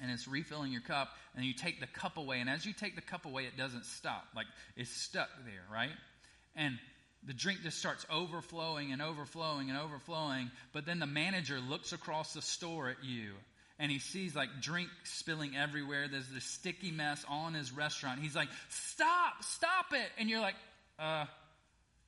and 0.00 0.10
it's 0.10 0.26
refilling 0.26 0.72
your 0.72 0.82
cup, 0.82 1.08
and 1.36 1.44
you 1.44 1.54
take 1.54 1.80
the 1.80 1.86
cup 1.86 2.16
away, 2.16 2.40
and 2.40 2.50
as 2.50 2.66
you 2.66 2.72
take 2.72 2.96
the 2.96 3.02
cup 3.02 3.26
away, 3.26 3.44
it 3.44 3.56
doesn't 3.56 3.84
stop. 3.84 4.24
Like 4.34 4.46
it's 4.76 4.90
stuck 4.90 5.28
there, 5.44 5.64
right? 5.72 5.92
And 6.56 6.78
the 7.26 7.32
drink 7.32 7.60
just 7.62 7.78
starts 7.78 8.04
overflowing 8.10 8.92
and 8.92 9.00
overflowing 9.00 9.70
and 9.70 9.78
overflowing, 9.78 10.50
but 10.72 10.86
then 10.86 10.98
the 10.98 11.06
manager 11.06 11.58
looks 11.60 11.92
across 11.92 12.34
the 12.34 12.42
store 12.42 12.90
at 12.90 13.02
you 13.02 13.32
and 13.78 13.90
he 13.90 13.98
sees 13.98 14.34
like 14.36 14.48
drink 14.60 14.88
spilling 15.04 15.56
everywhere. 15.56 16.06
There's 16.08 16.28
this 16.28 16.44
sticky 16.44 16.90
mess 16.90 17.24
in 17.48 17.54
his 17.54 17.72
restaurant. 17.72 18.20
He's 18.20 18.36
like, 18.36 18.48
"Stop! 18.68 19.42
Stop 19.42 19.86
it!" 19.92 20.10
And 20.18 20.30
you're 20.30 20.40
like, 20.40 20.54
"Uh, 20.98 21.26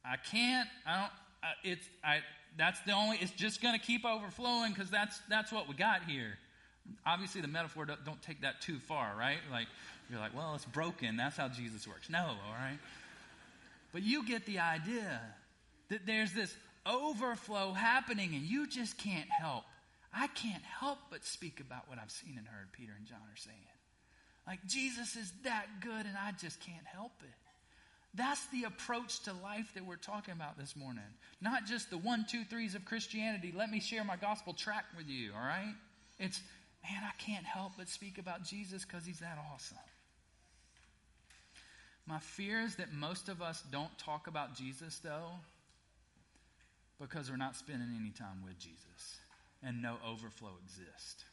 I 0.05 0.16
can't. 0.31 0.68
I 0.87 1.01
don't. 1.01 1.12
Uh, 1.42 1.55
it's 1.64 1.88
I. 2.05 2.20
That's 2.57 2.81
the 2.83 2.92
only. 2.92 3.18
It's 3.18 3.33
just 3.33 3.61
going 3.61 3.79
to 3.79 3.85
keep 3.85 4.05
overflowing 4.05 4.72
because 4.72 4.90
that's 4.90 5.18
that's 5.29 5.53
what 5.53 5.68
we 5.68 5.75
got 5.75 6.05
here. 6.05 6.38
Obviously, 7.05 7.40
the 7.40 7.49
metaphor 7.49 7.87
don't, 7.87 8.22
take 8.22 8.42
that 8.42 8.61
too 8.61 8.79
far, 8.79 9.14
right? 9.18 9.38
Like 9.51 9.68
you're 10.11 10.20
like, 10.20 10.35
well, 10.37 10.55
it's 10.55 10.64
broken. 10.64 11.16
That's 11.16 11.37
how 11.37 11.49
Jesus 11.49 11.87
works. 11.87 12.11
No, 12.11 12.25
all 12.25 12.55
right. 12.59 12.79
But 13.92 14.03
you 14.03 14.27
get 14.27 14.46
the 14.46 14.59
idea 14.59 15.20
that 15.88 16.07
there's 16.07 16.33
this 16.33 16.55
overflow 16.85 17.72
happening, 17.72 18.35
and 18.35 18.42
you 18.42 18.66
just 18.66 18.99
can't 18.99 19.29
help 19.31 19.64
I 20.16 20.29
can't 20.29 20.62
help 20.62 20.99
but 21.11 21.25
speak 21.25 21.61
about 21.61 21.88
what 21.88 21.99
I've 21.99 22.11
seen 22.11 22.37
and 22.38 22.46
heard 22.46 22.72
Peter 22.72 22.92
and 22.96 23.07
John 23.07 23.18
are 23.18 23.37
saying. 23.37 23.57
Like, 24.46 24.64
Jesus 24.66 25.14
is 25.14 25.31
that 25.44 25.66
good, 25.83 26.07
and 26.07 26.16
I 26.16 26.33
just 26.40 26.59
can't 26.61 26.87
help 26.87 27.12
it. 27.22 27.35
That's 28.14 28.46
the 28.46 28.64
approach 28.64 29.20
to 29.25 29.35
life 29.35 29.75
that 29.75 29.85
we're 29.85 29.96
talking 29.96 30.33
about 30.33 30.57
this 30.57 30.75
morning. 30.75 31.03
Not 31.42 31.66
just 31.66 31.90
the 31.90 31.99
one, 31.99 32.25
two, 32.31 32.44
threes 32.44 32.75
of 32.75 32.87
Christianity. 32.87 33.53
Let 33.55 33.70
me 33.70 33.79
share 33.79 34.05
my 34.05 34.16
gospel 34.16 34.55
track 34.55 34.87
with 34.96 35.07
you, 35.07 35.33
all 35.35 35.44
right? 35.44 35.75
It's, 36.18 36.40
man, 36.83 37.03
I 37.05 37.12
can't 37.23 37.45
help 37.45 37.73
but 37.77 37.89
speak 37.89 38.19
about 38.19 38.45
Jesus 38.45 38.85
because 38.85 39.05
he's 39.05 39.21
that 39.21 39.39
awesome. 39.53 39.79
My 42.07 42.21
fear 42.21 42.61
is 42.61 42.77
that 42.77 42.93
most 42.93 43.29
of 43.29 43.43
us 43.43 43.62
don't 43.73 43.97
talk 43.99 44.29
about 44.29 44.55
Jesus, 44.55 45.01
though, 45.03 45.33
because 47.01 47.31
we're 47.31 47.37
not 47.37 47.57
spending 47.57 47.89
any 48.01 48.11
time 48.11 48.43
with 48.45 48.59
Jesus 48.59 49.19
and 49.62 49.83
no 49.83 49.97
overflow 50.07 50.53
exists. 50.65 51.25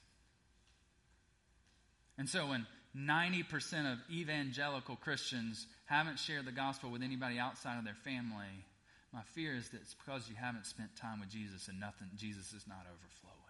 And 2.18 2.28
so 2.28 2.48
when 2.48 2.66
90% 2.98 3.92
of 3.92 4.00
evangelical 4.12 4.96
Christians 4.96 5.66
haven't 5.86 6.20
shared 6.20 6.46
the 6.46 6.52
gospel 6.52 6.92
with 6.92 7.02
anybody 7.02 7.40
outside 7.40 7.78
of 7.78 7.86
their 7.86 7.98
family, 8.04 8.66
my 9.14 9.22
fear 9.34 9.56
is 9.56 9.70
that 9.70 9.82
it's 9.82 9.94
because 9.94 10.28
you 10.28 10.36
haven't 10.36 10.66
spent 10.66 10.96
time 10.96 11.20
with 11.20 11.30
Jesus 11.30 11.68
and 11.68 11.80
nothing 11.80 12.08
Jesus 12.16 12.54
is 12.54 12.66
not 12.68 12.86
overflowing. 12.86 13.43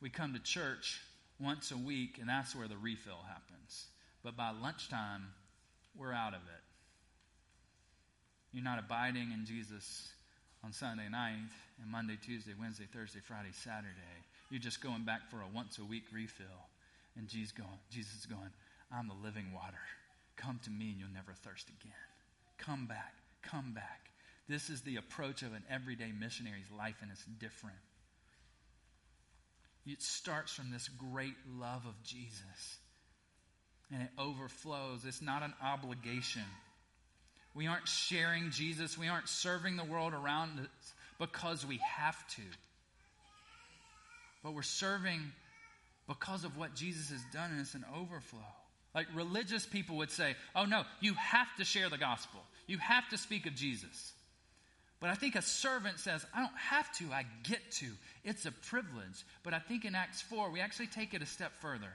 We 0.00 0.10
come 0.10 0.32
to 0.34 0.40
church 0.40 1.00
once 1.40 1.70
a 1.70 1.76
week 1.76 2.18
and 2.20 2.28
that's 2.28 2.54
where 2.54 2.68
the 2.68 2.76
refill 2.76 3.20
happens. 3.26 3.86
But 4.22 4.36
by 4.36 4.50
lunchtime, 4.50 5.26
we're 5.96 6.12
out 6.12 6.34
of 6.34 6.40
it. 6.40 6.64
You're 8.52 8.64
not 8.64 8.78
abiding 8.78 9.32
in 9.32 9.44
Jesus 9.44 10.08
on 10.64 10.72
Sunday 10.72 11.08
night 11.08 11.50
and 11.82 11.90
Monday, 11.90 12.18
Tuesday, 12.24 12.52
Wednesday, 12.58 12.86
Thursday, 12.92 13.20
Friday, 13.20 13.50
Saturday. 13.52 14.18
You're 14.50 14.60
just 14.60 14.82
going 14.82 15.04
back 15.04 15.30
for 15.30 15.36
a 15.36 15.54
once 15.54 15.78
a 15.78 15.84
week 15.84 16.04
refill. 16.12 16.46
And 17.16 17.28
Jesus, 17.28 17.52
going, 17.52 17.68
Jesus 17.90 18.20
is 18.20 18.26
going, 18.26 18.50
I'm 18.92 19.08
the 19.08 19.14
living 19.22 19.52
water. 19.52 19.82
Come 20.36 20.60
to 20.64 20.70
me 20.70 20.90
and 20.90 21.00
you'll 21.00 21.14
never 21.14 21.32
thirst 21.32 21.68
again. 21.68 21.92
Come 22.56 22.86
back. 22.86 23.14
Come 23.42 23.72
back. 23.72 24.10
This 24.48 24.70
is 24.70 24.80
the 24.82 24.96
approach 24.96 25.42
of 25.42 25.52
an 25.52 25.62
everyday 25.68 26.10
missionary's 26.18 26.70
life, 26.76 26.96
and 27.02 27.10
it's 27.10 27.24
different. 27.38 27.76
It 29.90 30.02
starts 30.02 30.52
from 30.52 30.70
this 30.70 30.88
great 30.88 31.34
love 31.58 31.86
of 31.86 32.02
Jesus, 32.02 32.78
and 33.90 34.02
it 34.02 34.10
overflows. 34.18 35.04
It's 35.06 35.22
not 35.22 35.42
an 35.42 35.54
obligation. 35.62 36.44
We 37.54 37.66
aren't 37.66 37.88
sharing 37.88 38.50
Jesus. 38.50 38.98
We 38.98 39.08
aren't 39.08 39.28
serving 39.28 39.76
the 39.76 39.84
world 39.84 40.12
around 40.12 40.60
us 40.60 40.92
because 41.18 41.64
we 41.66 41.80
have 41.96 42.16
to. 42.36 42.42
But 44.44 44.54
we're 44.54 44.62
serving 44.62 45.20
because 46.06 46.44
of 46.44 46.56
what 46.56 46.74
Jesus 46.74 47.10
has 47.10 47.22
done, 47.32 47.50
and 47.50 47.60
it's 47.60 47.74
an 47.74 47.84
overflow. 47.96 48.38
Like 48.94 49.06
religious 49.14 49.64
people 49.66 49.96
would 49.96 50.10
say, 50.10 50.36
oh 50.54 50.64
no, 50.64 50.82
you 51.00 51.14
have 51.14 51.48
to 51.56 51.64
share 51.64 51.88
the 51.88 51.98
gospel. 51.98 52.40
You 52.66 52.78
have 52.78 53.08
to 53.08 53.18
speak 53.18 53.46
of 53.46 53.54
Jesus. 53.54 54.12
But 55.00 55.10
I 55.10 55.14
think 55.14 55.36
a 55.36 55.42
servant 55.42 56.00
says, 56.00 56.26
I 56.34 56.40
don't 56.40 56.56
have 56.56 56.92
to, 56.98 57.04
I 57.12 57.24
get 57.44 57.70
to. 57.72 57.86
It's 58.24 58.46
a 58.46 58.52
privilege. 58.52 59.24
But 59.44 59.54
I 59.54 59.60
think 59.60 59.84
in 59.84 59.94
Acts 59.94 60.20
4, 60.22 60.50
we 60.50 60.60
actually 60.60 60.88
take 60.88 61.14
it 61.14 61.22
a 61.22 61.26
step 61.26 61.52
further. 61.60 61.92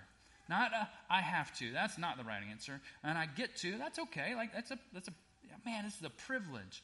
Not 0.50 0.72
a, 0.74 0.90
I 1.10 1.22
have 1.22 1.58
to. 1.60 1.72
That's 1.72 1.98
not 1.98 2.18
the 2.18 2.24
right 2.24 2.42
answer. 2.50 2.80
And 3.04 3.18
I 3.18 3.26
get 3.26 3.56
to. 3.58 3.78
That's 3.78 4.00
okay. 4.00 4.36
Like 4.36 4.54
that's 4.54 4.72
a 4.72 4.80
that's 4.94 5.08
a 5.08 5.14
man, 5.66 5.86
this 5.86 5.96
is 5.96 6.04
a 6.04 6.10
privilege. 6.10 6.84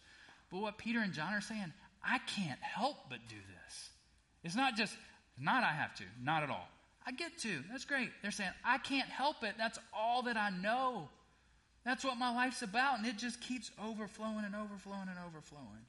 But 0.51 0.59
what 0.59 0.77
Peter 0.77 0.99
and 0.99 1.13
John 1.13 1.33
are 1.33 1.41
saying, 1.41 1.73
I 2.03 2.19
can't 2.19 2.59
help 2.61 2.95
but 3.09 3.19
do 3.27 3.35
this. 3.35 3.89
It's 4.43 4.55
not 4.55 4.75
just, 4.75 4.95
not 5.39 5.63
I 5.63 5.71
have 5.71 5.93
to, 5.95 6.03
not 6.23 6.43
at 6.43 6.49
all. 6.49 6.67
I 7.05 7.11
get 7.11 7.37
to. 7.39 7.49
That's 7.71 7.85
great. 7.85 8.09
They're 8.21 8.31
saying, 8.31 8.51
I 8.63 8.77
can't 8.77 9.09
help 9.09 9.43
it. 9.43 9.55
That's 9.57 9.79
all 9.93 10.23
that 10.23 10.37
I 10.37 10.49
know. 10.49 11.09
That's 11.85 12.03
what 12.03 12.17
my 12.17 12.33
life's 12.33 12.61
about. 12.61 12.99
And 12.99 13.07
it 13.07 13.17
just 13.17 13.41
keeps 13.41 13.71
overflowing 13.83 14.45
and 14.45 14.55
overflowing 14.55 15.07
and 15.09 15.17
overflowing. 15.27 15.85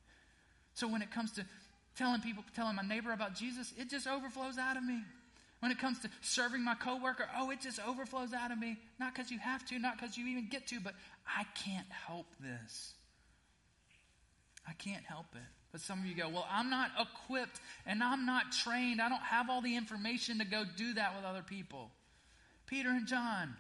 So 0.80 0.88
when 0.88 1.02
it 1.02 1.10
comes 1.10 1.32
to 1.32 1.44
telling 1.94 2.22
people, 2.22 2.42
telling 2.56 2.74
my 2.74 2.82
neighbor 2.82 3.12
about 3.12 3.34
Jesus, 3.34 3.70
it 3.76 3.90
just 3.90 4.06
overflows 4.06 4.56
out 4.56 4.78
of 4.78 4.82
me. 4.82 5.02
When 5.58 5.70
it 5.70 5.78
comes 5.78 5.98
to 6.00 6.10
serving 6.22 6.64
my 6.64 6.74
coworker, 6.74 7.28
oh, 7.36 7.50
it 7.50 7.60
just 7.60 7.78
overflows 7.86 8.32
out 8.32 8.50
of 8.50 8.58
me. 8.58 8.78
Not 8.98 9.14
because 9.14 9.30
you 9.30 9.38
have 9.38 9.62
to, 9.66 9.78
not 9.78 9.98
because 10.00 10.16
you 10.16 10.26
even 10.28 10.48
get 10.48 10.68
to, 10.68 10.80
but 10.80 10.94
I 11.26 11.44
can't 11.64 11.86
help 11.90 12.24
this. 12.40 12.94
I 14.66 14.72
can't 14.72 15.04
help 15.04 15.26
it. 15.34 15.42
But 15.70 15.82
some 15.82 15.98
of 15.98 16.06
you 16.06 16.14
go, 16.14 16.30
well, 16.30 16.46
I'm 16.50 16.70
not 16.70 16.92
equipped 16.98 17.60
and 17.84 18.02
I'm 18.02 18.24
not 18.24 18.50
trained. 18.50 19.02
I 19.02 19.10
don't 19.10 19.20
have 19.20 19.50
all 19.50 19.60
the 19.60 19.76
information 19.76 20.38
to 20.38 20.46
go 20.46 20.64
do 20.78 20.94
that 20.94 21.14
with 21.14 21.26
other 21.26 21.42
people. 21.42 21.90
Peter 22.66 22.88
and 22.88 23.06
John 23.06 23.54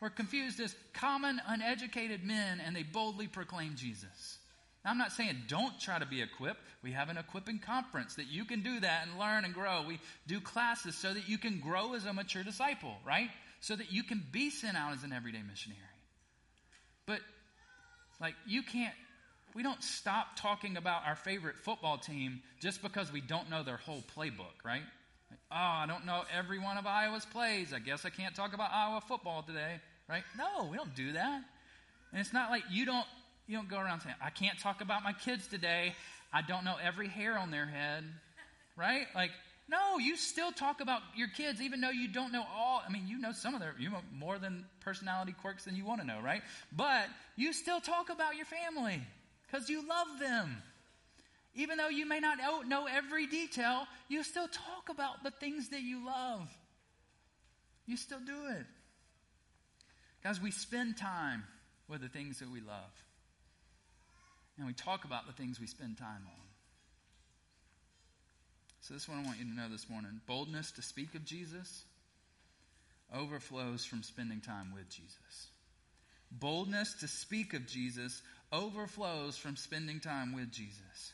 were 0.00 0.08
confused 0.08 0.58
as 0.58 0.74
common, 0.94 1.38
uneducated 1.46 2.24
men, 2.24 2.62
and 2.64 2.74
they 2.74 2.82
boldly 2.82 3.28
proclaimed 3.28 3.76
Jesus. 3.76 4.38
Now, 4.84 4.90
I'm 4.90 4.98
not 4.98 5.12
saying 5.12 5.42
don't 5.48 5.78
try 5.78 5.98
to 5.98 6.06
be 6.06 6.22
equipped. 6.22 6.60
We 6.82 6.92
have 6.92 7.08
an 7.08 7.16
equipping 7.16 7.60
conference 7.60 8.16
that 8.16 8.26
you 8.26 8.44
can 8.44 8.62
do 8.62 8.80
that 8.80 9.06
and 9.06 9.18
learn 9.18 9.44
and 9.44 9.54
grow. 9.54 9.84
We 9.86 10.00
do 10.26 10.40
classes 10.40 10.96
so 10.96 11.14
that 11.14 11.28
you 11.28 11.38
can 11.38 11.60
grow 11.60 11.94
as 11.94 12.04
a 12.04 12.12
mature 12.12 12.42
disciple, 12.42 12.96
right? 13.06 13.30
So 13.60 13.76
that 13.76 13.92
you 13.92 14.02
can 14.02 14.24
be 14.32 14.50
sent 14.50 14.76
out 14.76 14.92
as 14.92 15.04
an 15.04 15.12
everyday 15.12 15.42
missionary. 15.48 15.80
But, 17.06 17.20
like, 18.20 18.34
you 18.46 18.62
can't, 18.62 18.94
we 19.54 19.62
don't 19.62 19.82
stop 19.82 20.36
talking 20.36 20.76
about 20.76 21.02
our 21.06 21.14
favorite 21.14 21.58
football 21.58 21.98
team 21.98 22.42
just 22.60 22.82
because 22.82 23.12
we 23.12 23.20
don't 23.20 23.50
know 23.50 23.62
their 23.62 23.76
whole 23.76 24.02
playbook, 24.16 24.64
right? 24.64 24.82
Like, 25.30 25.40
oh, 25.52 25.56
I 25.56 25.86
don't 25.86 26.06
know 26.06 26.22
every 26.36 26.58
one 26.58 26.76
of 26.76 26.86
Iowa's 26.86 27.24
plays. 27.26 27.72
I 27.72 27.78
guess 27.78 28.04
I 28.04 28.10
can't 28.10 28.34
talk 28.34 28.52
about 28.52 28.72
Iowa 28.72 29.00
football 29.00 29.44
today, 29.44 29.80
right? 30.08 30.24
No, 30.36 30.68
we 30.68 30.76
don't 30.76 30.94
do 30.96 31.12
that. 31.12 31.42
And 32.10 32.20
it's 32.20 32.32
not 32.32 32.50
like 32.50 32.64
you 32.70 32.84
don't 32.84 33.06
you 33.46 33.56
don't 33.56 33.68
go 33.68 33.78
around 33.78 34.00
saying, 34.00 34.14
I 34.22 34.30
can't 34.30 34.58
talk 34.58 34.80
about 34.80 35.02
my 35.02 35.12
kids 35.12 35.46
today. 35.46 35.94
I 36.32 36.42
don't 36.42 36.64
know 36.64 36.76
every 36.82 37.08
hair 37.08 37.38
on 37.38 37.50
their 37.50 37.66
head. 37.66 38.04
Right? 38.76 39.06
Like, 39.14 39.30
no, 39.68 39.98
you 39.98 40.16
still 40.16 40.52
talk 40.52 40.80
about 40.80 41.00
your 41.14 41.28
kids, 41.28 41.60
even 41.60 41.80
though 41.80 41.90
you 41.90 42.08
don't 42.08 42.32
know 42.32 42.44
all. 42.54 42.82
I 42.86 42.90
mean, 42.90 43.06
you 43.06 43.18
know 43.18 43.32
some 43.32 43.54
of 43.54 43.60
their, 43.60 43.74
you 43.78 43.90
know 43.90 43.98
more 44.14 44.38
than 44.38 44.64
personality 44.80 45.34
quirks 45.40 45.64
than 45.64 45.76
you 45.76 45.84
want 45.84 46.00
to 46.00 46.06
know, 46.06 46.20
right? 46.22 46.42
But 46.74 47.06
you 47.36 47.52
still 47.52 47.80
talk 47.80 48.10
about 48.10 48.36
your 48.36 48.46
family 48.46 49.00
because 49.46 49.68
you 49.68 49.86
love 49.86 50.18
them. 50.20 50.62
Even 51.54 51.76
though 51.76 51.88
you 51.88 52.06
may 52.06 52.18
not 52.18 52.38
know 52.66 52.86
every 52.86 53.26
detail, 53.26 53.86
you 54.08 54.22
still 54.24 54.48
talk 54.48 54.88
about 54.88 55.22
the 55.22 55.30
things 55.30 55.68
that 55.68 55.82
you 55.82 56.04
love. 56.04 56.48
You 57.86 57.96
still 57.96 58.20
do 58.24 58.46
it. 58.56 58.66
Guys, 60.24 60.40
we 60.40 60.50
spend 60.50 60.96
time 60.96 61.44
with 61.88 62.00
the 62.00 62.08
things 62.08 62.38
that 62.38 62.50
we 62.50 62.60
love 62.60 62.90
and 64.58 64.66
we 64.66 64.72
talk 64.72 65.04
about 65.04 65.26
the 65.26 65.32
things 65.32 65.60
we 65.60 65.66
spend 65.66 65.98
time 65.98 66.24
on. 66.26 66.42
So, 68.80 68.94
this 68.94 69.04
is 69.04 69.08
what 69.08 69.18
I 69.18 69.22
want 69.22 69.38
you 69.38 69.44
to 69.44 69.54
know 69.54 69.68
this 69.70 69.88
morning 69.88 70.20
boldness 70.26 70.72
to 70.72 70.82
speak 70.82 71.14
of 71.14 71.24
Jesus 71.24 71.84
overflows 73.14 73.84
from 73.84 74.02
spending 74.02 74.40
time 74.40 74.72
with 74.74 74.88
Jesus. 74.88 75.48
Boldness 76.30 76.94
to 77.00 77.08
speak 77.08 77.52
of 77.52 77.66
Jesus 77.66 78.22
overflows 78.52 79.36
from 79.36 79.56
spending 79.56 80.00
time 80.00 80.34
with 80.34 80.50
Jesus. 80.50 81.12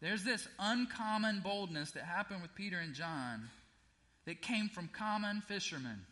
There's 0.00 0.24
this 0.24 0.46
uncommon 0.58 1.40
boldness 1.40 1.90
that 1.92 2.04
happened 2.04 2.42
with 2.42 2.54
Peter 2.54 2.78
and 2.78 2.94
John 2.94 3.50
that 4.26 4.42
came 4.42 4.68
from 4.68 4.88
common 4.88 5.40
fishermen 5.42 6.06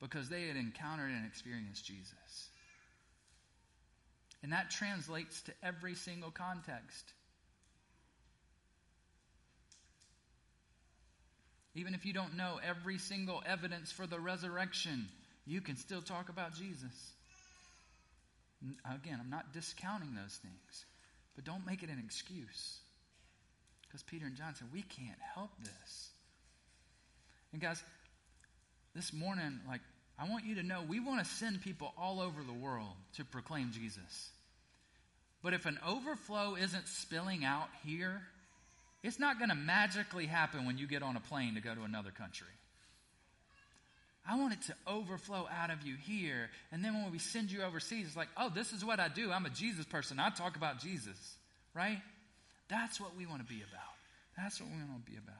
because 0.00 0.28
they 0.28 0.46
had 0.46 0.56
encountered 0.56 1.10
and 1.10 1.26
experienced 1.26 1.84
Jesus. 1.84 2.48
And 4.42 4.52
that 4.52 4.70
translates 4.70 5.42
to 5.42 5.52
every 5.62 5.94
single 5.94 6.30
context. 6.30 7.12
Even 11.74 11.94
if 11.94 12.04
you 12.04 12.12
don't 12.12 12.36
know 12.36 12.58
every 12.66 12.98
single 12.98 13.42
evidence 13.46 13.92
for 13.92 14.06
the 14.06 14.18
resurrection, 14.18 15.08
you 15.46 15.60
can 15.60 15.76
still 15.76 16.02
talk 16.02 16.28
about 16.28 16.54
Jesus. 16.54 17.12
Again, 18.84 19.18
I'm 19.20 19.30
not 19.30 19.52
discounting 19.52 20.14
those 20.14 20.36
things, 20.42 20.84
but 21.36 21.44
don't 21.44 21.64
make 21.66 21.82
it 21.82 21.88
an 21.88 22.02
excuse. 22.04 22.80
Because 23.86 24.02
Peter 24.02 24.26
and 24.26 24.36
John 24.36 24.54
said, 24.54 24.68
We 24.72 24.82
can't 24.82 25.18
help 25.34 25.50
this. 25.62 26.10
And 27.52 27.62
guys, 27.62 27.82
this 28.94 29.12
morning, 29.12 29.60
like, 29.66 29.80
I 30.18 30.28
want 30.28 30.44
you 30.44 30.56
to 30.56 30.62
know 30.62 30.82
we 30.86 31.00
want 31.00 31.24
to 31.24 31.30
send 31.30 31.62
people 31.62 31.92
all 31.96 32.20
over 32.20 32.42
the 32.42 32.52
world 32.52 32.94
to 33.16 33.24
proclaim 33.24 33.70
Jesus. 33.72 34.30
But 35.42 35.54
if 35.54 35.66
an 35.66 35.78
overflow 35.86 36.56
isn't 36.56 36.88
spilling 36.88 37.44
out 37.44 37.68
here, 37.86 38.20
it's 39.04 39.20
not 39.20 39.38
going 39.38 39.50
to 39.50 39.54
magically 39.54 40.26
happen 40.26 40.66
when 40.66 40.76
you 40.76 40.88
get 40.88 41.02
on 41.02 41.16
a 41.16 41.20
plane 41.20 41.54
to 41.54 41.60
go 41.60 41.74
to 41.74 41.82
another 41.82 42.10
country. 42.10 42.48
I 44.28 44.36
want 44.36 44.52
it 44.52 44.62
to 44.62 44.74
overflow 44.86 45.48
out 45.48 45.70
of 45.70 45.82
you 45.82 45.94
here. 45.94 46.50
And 46.72 46.84
then 46.84 46.94
when 46.94 47.10
we 47.10 47.18
send 47.18 47.50
you 47.50 47.62
overseas, 47.62 48.08
it's 48.08 48.16
like, 48.16 48.28
oh, 48.36 48.50
this 48.54 48.72
is 48.72 48.84
what 48.84 49.00
I 49.00 49.08
do. 49.08 49.30
I'm 49.30 49.46
a 49.46 49.50
Jesus 49.50 49.86
person. 49.86 50.18
I 50.18 50.30
talk 50.30 50.56
about 50.56 50.80
Jesus, 50.80 51.36
right? 51.72 51.98
That's 52.68 53.00
what 53.00 53.16
we 53.16 53.24
want 53.24 53.40
to 53.40 53.48
be 53.48 53.62
about. 53.62 53.94
That's 54.36 54.60
what 54.60 54.68
we 54.68 54.76
want 54.76 55.06
to 55.06 55.10
be 55.10 55.16
about. 55.16 55.34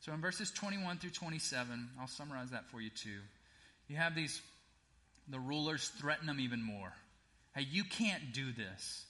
So 0.00 0.12
in 0.12 0.20
verses 0.20 0.50
21 0.50 0.98
through 0.98 1.10
27, 1.10 1.88
I'll 1.98 2.06
summarize 2.06 2.50
that 2.50 2.68
for 2.70 2.80
you 2.80 2.90
too. 2.90 3.20
You 3.88 3.96
have 3.96 4.14
these, 4.14 4.40
the 5.28 5.38
rulers 5.38 5.88
threaten 6.00 6.26
them 6.26 6.40
even 6.40 6.62
more. 6.62 6.92
Hey, 7.54 7.66
you 7.70 7.84
can't 7.84 8.32
do 8.32 8.52
this. 8.52 9.04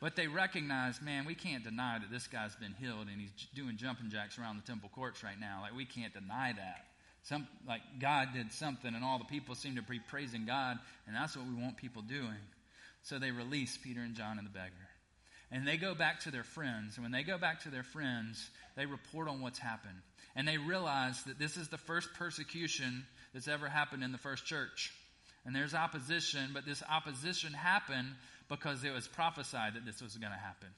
But 0.00 0.16
they 0.16 0.26
recognize, 0.26 1.00
man, 1.00 1.26
we 1.26 1.36
can't 1.36 1.62
deny 1.62 1.98
that 2.00 2.10
this 2.10 2.26
guy's 2.26 2.56
been 2.56 2.74
healed 2.80 3.06
and 3.06 3.20
he's 3.20 3.30
doing 3.54 3.76
jumping 3.76 4.10
jacks 4.10 4.36
around 4.36 4.56
the 4.56 4.66
temple 4.66 4.90
courts 4.92 5.22
right 5.22 5.38
now. 5.38 5.60
Like, 5.62 5.76
we 5.76 5.84
can't 5.84 6.12
deny 6.12 6.52
that. 6.52 6.86
Some, 7.22 7.46
like, 7.68 7.82
God 8.00 8.30
did 8.34 8.52
something 8.52 8.92
and 8.92 9.04
all 9.04 9.18
the 9.18 9.24
people 9.24 9.54
seem 9.54 9.76
to 9.76 9.82
be 9.82 10.00
praising 10.00 10.44
God, 10.44 10.76
and 11.06 11.14
that's 11.14 11.36
what 11.36 11.46
we 11.46 11.54
want 11.54 11.76
people 11.76 12.02
doing. 12.02 12.42
So 13.02 13.20
they 13.20 13.30
release 13.30 13.78
Peter 13.80 14.00
and 14.00 14.16
John 14.16 14.38
and 14.38 14.46
the 14.46 14.50
beggar. 14.50 14.72
And 15.52 15.68
they 15.68 15.76
go 15.76 15.94
back 15.94 16.20
to 16.20 16.30
their 16.30 16.44
friends. 16.44 16.96
And 16.96 17.04
when 17.04 17.12
they 17.12 17.22
go 17.22 17.38
back 17.38 17.62
to 17.62 17.70
their 17.70 17.82
friends, 17.82 18.50
they 18.76 18.86
report 18.86 19.28
on 19.28 19.40
what's 19.40 19.58
happened. 19.58 20.00
And 20.34 20.48
they 20.48 20.56
realize 20.56 21.22
that 21.24 21.38
this 21.38 21.56
is 21.56 21.68
the 21.68 21.78
first 21.78 22.08
persecution 22.14 23.04
that's 23.32 23.48
ever 23.48 23.68
happened 23.68 24.02
in 24.02 24.12
the 24.12 24.18
first 24.18 24.46
church. 24.46 24.92
And 25.44 25.54
there's 25.54 25.74
opposition, 25.74 26.50
but 26.54 26.64
this 26.64 26.82
opposition 26.88 27.52
happened 27.52 28.08
because 28.48 28.84
it 28.84 28.92
was 28.92 29.08
prophesied 29.08 29.74
that 29.74 29.84
this 29.84 30.00
was 30.00 30.16
going 30.16 30.32
to 30.32 30.38
happen. 30.38 30.68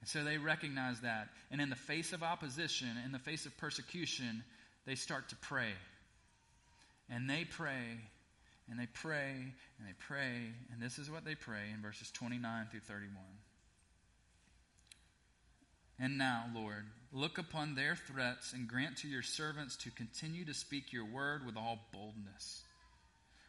And 0.00 0.08
so 0.08 0.24
they 0.24 0.36
recognize 0.36 1.00
that. 1.02 1.28
And 1.50 1.60
in 1.60 1.70
the 1.70 1.76
face 1.76 2.12
of 2.12 2.22
opposition, 2.22 2.88
in 3.04 3.12
the 3.12 3.18
face 3.20 3.46
of 3.46 3.56
persecution, 3.56 4.42
they 4.84 4.96
start 4.96 5.28
to 5.28 5.36
pray. 5.36 5.72
And 7.08 7.30
they 7.30 7.44
pray 7.44 8.00
and 8.68 8.78
they 8.78 8.86
pray 8.86 9.32
and 9.78 9.86
they 9.86 9.94
pray, 9.98 10.52
and 10.72 10.80
this 10.80 10.98
is 10.98 11.10
what 11.10 11.24
they 11.24 11.34
pray 11.34 11.70
in 11.74 11.82
verses 11.82 12.10
29 12.10 12.66
through 12.70 12.80
31. 12.80 13.16
And 15.98 16.18
now, 16.18 16.46
Lord, 16.54 16.84
look 17.12 17.38
upon 17.38 17.74
their 17.74 17.96
threats 17.96 18.52
and 18.52 18.68
grant 18.68 18.98
to 18.98 19.08
your 19.08 19.22
servants 19.22 19.76
to 19.76 19.90
continue 19.90 20.44
to 20.44 20.54
speak 20.54 20.92
your 20.92 21.04
word 21.04 21.44
with 21.46 21.56
all 21.56 21.78
boldness 21.92 22.62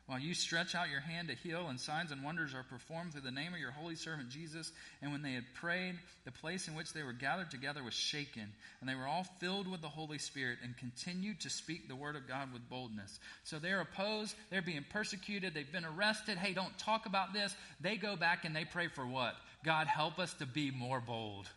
while 0.06 0.20
you 0.20 0.34
stretch 0.34 0.76
out 0.76 0.90
your 0.90 1.00
hand 1.00 1.30
to 1.30 1.36
heal, 1.36 1.68
and 1.70 1.80
signs 1.80 2.12
and 2.12 2.24
wonders 2.24 2.54
are 2.54 2.64
performed 2.64 3.14
through 3.14 3.22
the 3.22 3.32
name 3.32 3.54
of 3.54 3.60
your 3.60 3.72
holy 3.72 3.96
servant 3.96 4.30
Jesus. 4.30 4.72
And 5.02 5.14
when 5.14 5.22
they 5.22 5.32
had 5.32 5.46
prayed, 5.56 5.96
the 6.26 6.32
place 6.32 6.68
in 6.68 6.76
which 6.76 6.92
they 6.92 7.04
were 7.04 7.14
gathered 7.14 7.50
together 7.50 7.82
was 7.82 7.94
shaken, 7.94 8.52
and 8.82 8.90
they 8.90 8.96
were 8.96 9.08
all 9.08 9.26
filled 9.40 9.68
with 9.68 9.82
the 9.82 9.88
Holy 9.88 10.18
Spirit 10.18 10.60
and 10.62 10.76
continued 10.78 11.40
to 11.42 11.50
speak 11.50 11.88
the 11.88 11.96
word 11.96 12.18
of 12.18 12.28
God 12.28 12.52
with 12.52 12.70
boldness. 12.70 13.18
So 13.46 13.60
they're 13.60 13.80
opposed, 13.80 14.36
they're 14.50 14.62
being 14.62 14.86
persecuted, 14.90 15.54
they've 15.54 15.72
been 15.72 15.86
arrested. 15.86 16.38
Hey, 16.38 16.54
don't 16.54 16.78
talk 16.78 17.06
about 17.06 17.32
this. 17.32 17.56
They 17.80 17.96
go 17.96 18.18
back 18.18 18.44
and 18.44 18.54
they 18.54 18.66
pray 18.66 18.90
for 18.90 19.08
what? 19.08 19.36
God, 19.64 19.88
help 19.88 20.20
us 20.20 20.34
to 20.36 20.46
be 20.46 20.70
more 20.70 21.00
bold. 21.00 21.48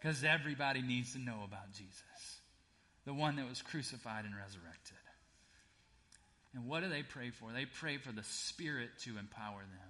Because 0.00 0.22
everybody 0.22 0.82
needs 0.82 1.12
to 1.12 1.18
know 1.18 1.42
about 1.44 1.72
Jesus, 1.72 2.40
the 3.04 3.14
one 3.14 3.36
that 3.36 3.48
was 3.48 3.62
crucified 3.62 4.24
and 4.24 4.34
resurrected. 4.34 4.96
And 6.54 6.66
what 6.66 6.82
do 6.82 6.88
they 6.88 7.02
pray 7.02 7.30
for? 7.30 7.52
They 7.52 7.66
pray 7.66 7.98
for 7.98 8.12
the 8.12 8.22
Spirit 8.22 8.90
to 9.04 9.18
empower 9.18 9.60
them. 9.60 9.88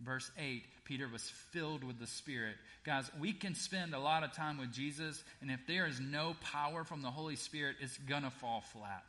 Verse 0.00 0.30
8, 0.38 0.62
Peter 0.84 1.08
was 1.10 1.22
filled 1.50 1.82
with 1.82 1.98
the 1.98 2.06
Spirit. 2.06 2.54
Guys, 2.84 3.10
we 3.18 3.32
can 3.32 3.54
spend 3.54 3.94
a 3.94 3.98
lot 3.98 4.22
of 4.22 4.32
time 4.32 4.58
with 4.58 4.72
Jesus, 4.72 5.22
and 5.40 5.50
if 5.50 5.60
there 5.66 5.86
is 5.86 5.98
no 5.98 6.36
power 6.40 6.84
from 6.84 7.02
the 7.02 7.10
Holy 7.10 7.34
Spirit, 7.34 7.76
it's 7.80 7.98
going 7.98 8.22
to 8.22 8.30
fall 8.30 8.62
flat. 8.72 9.04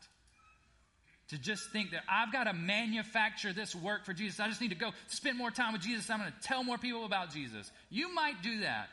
To 1.29 1.37
just 1.37 1.69
think 1.71 1.91
that 1.91 2.01
I've 2.09 2.33
got 2.33 2.45
to 2.45 2.53
manufacture 2.53 3.53
this 3.53 3.75
work 3.75 4.03
for 4.03 4.13
Jesus. 4.13 4.39
I 4.39 4.47
just 4.47 4.61
need 4.61 4.71
to 4.71 4.75
go 4.75 4.89
spend 5.09 5.37
more 5.37 5.51
time 5.51 5.73
with 5.73 5.83
Jesus. 5.83 6.09
I'm 6.09 6.19
going 6.19 6.31
to 6.31 6.47
tell 6.47 6.63
more 6.63 6.79
people 6.79 7.05
about 7.05 7.31
Jesus. 7.31 7.69
You 7.91 8.11
might 8.15 8.41
do 8.41 8.61
that. 8.61 8.89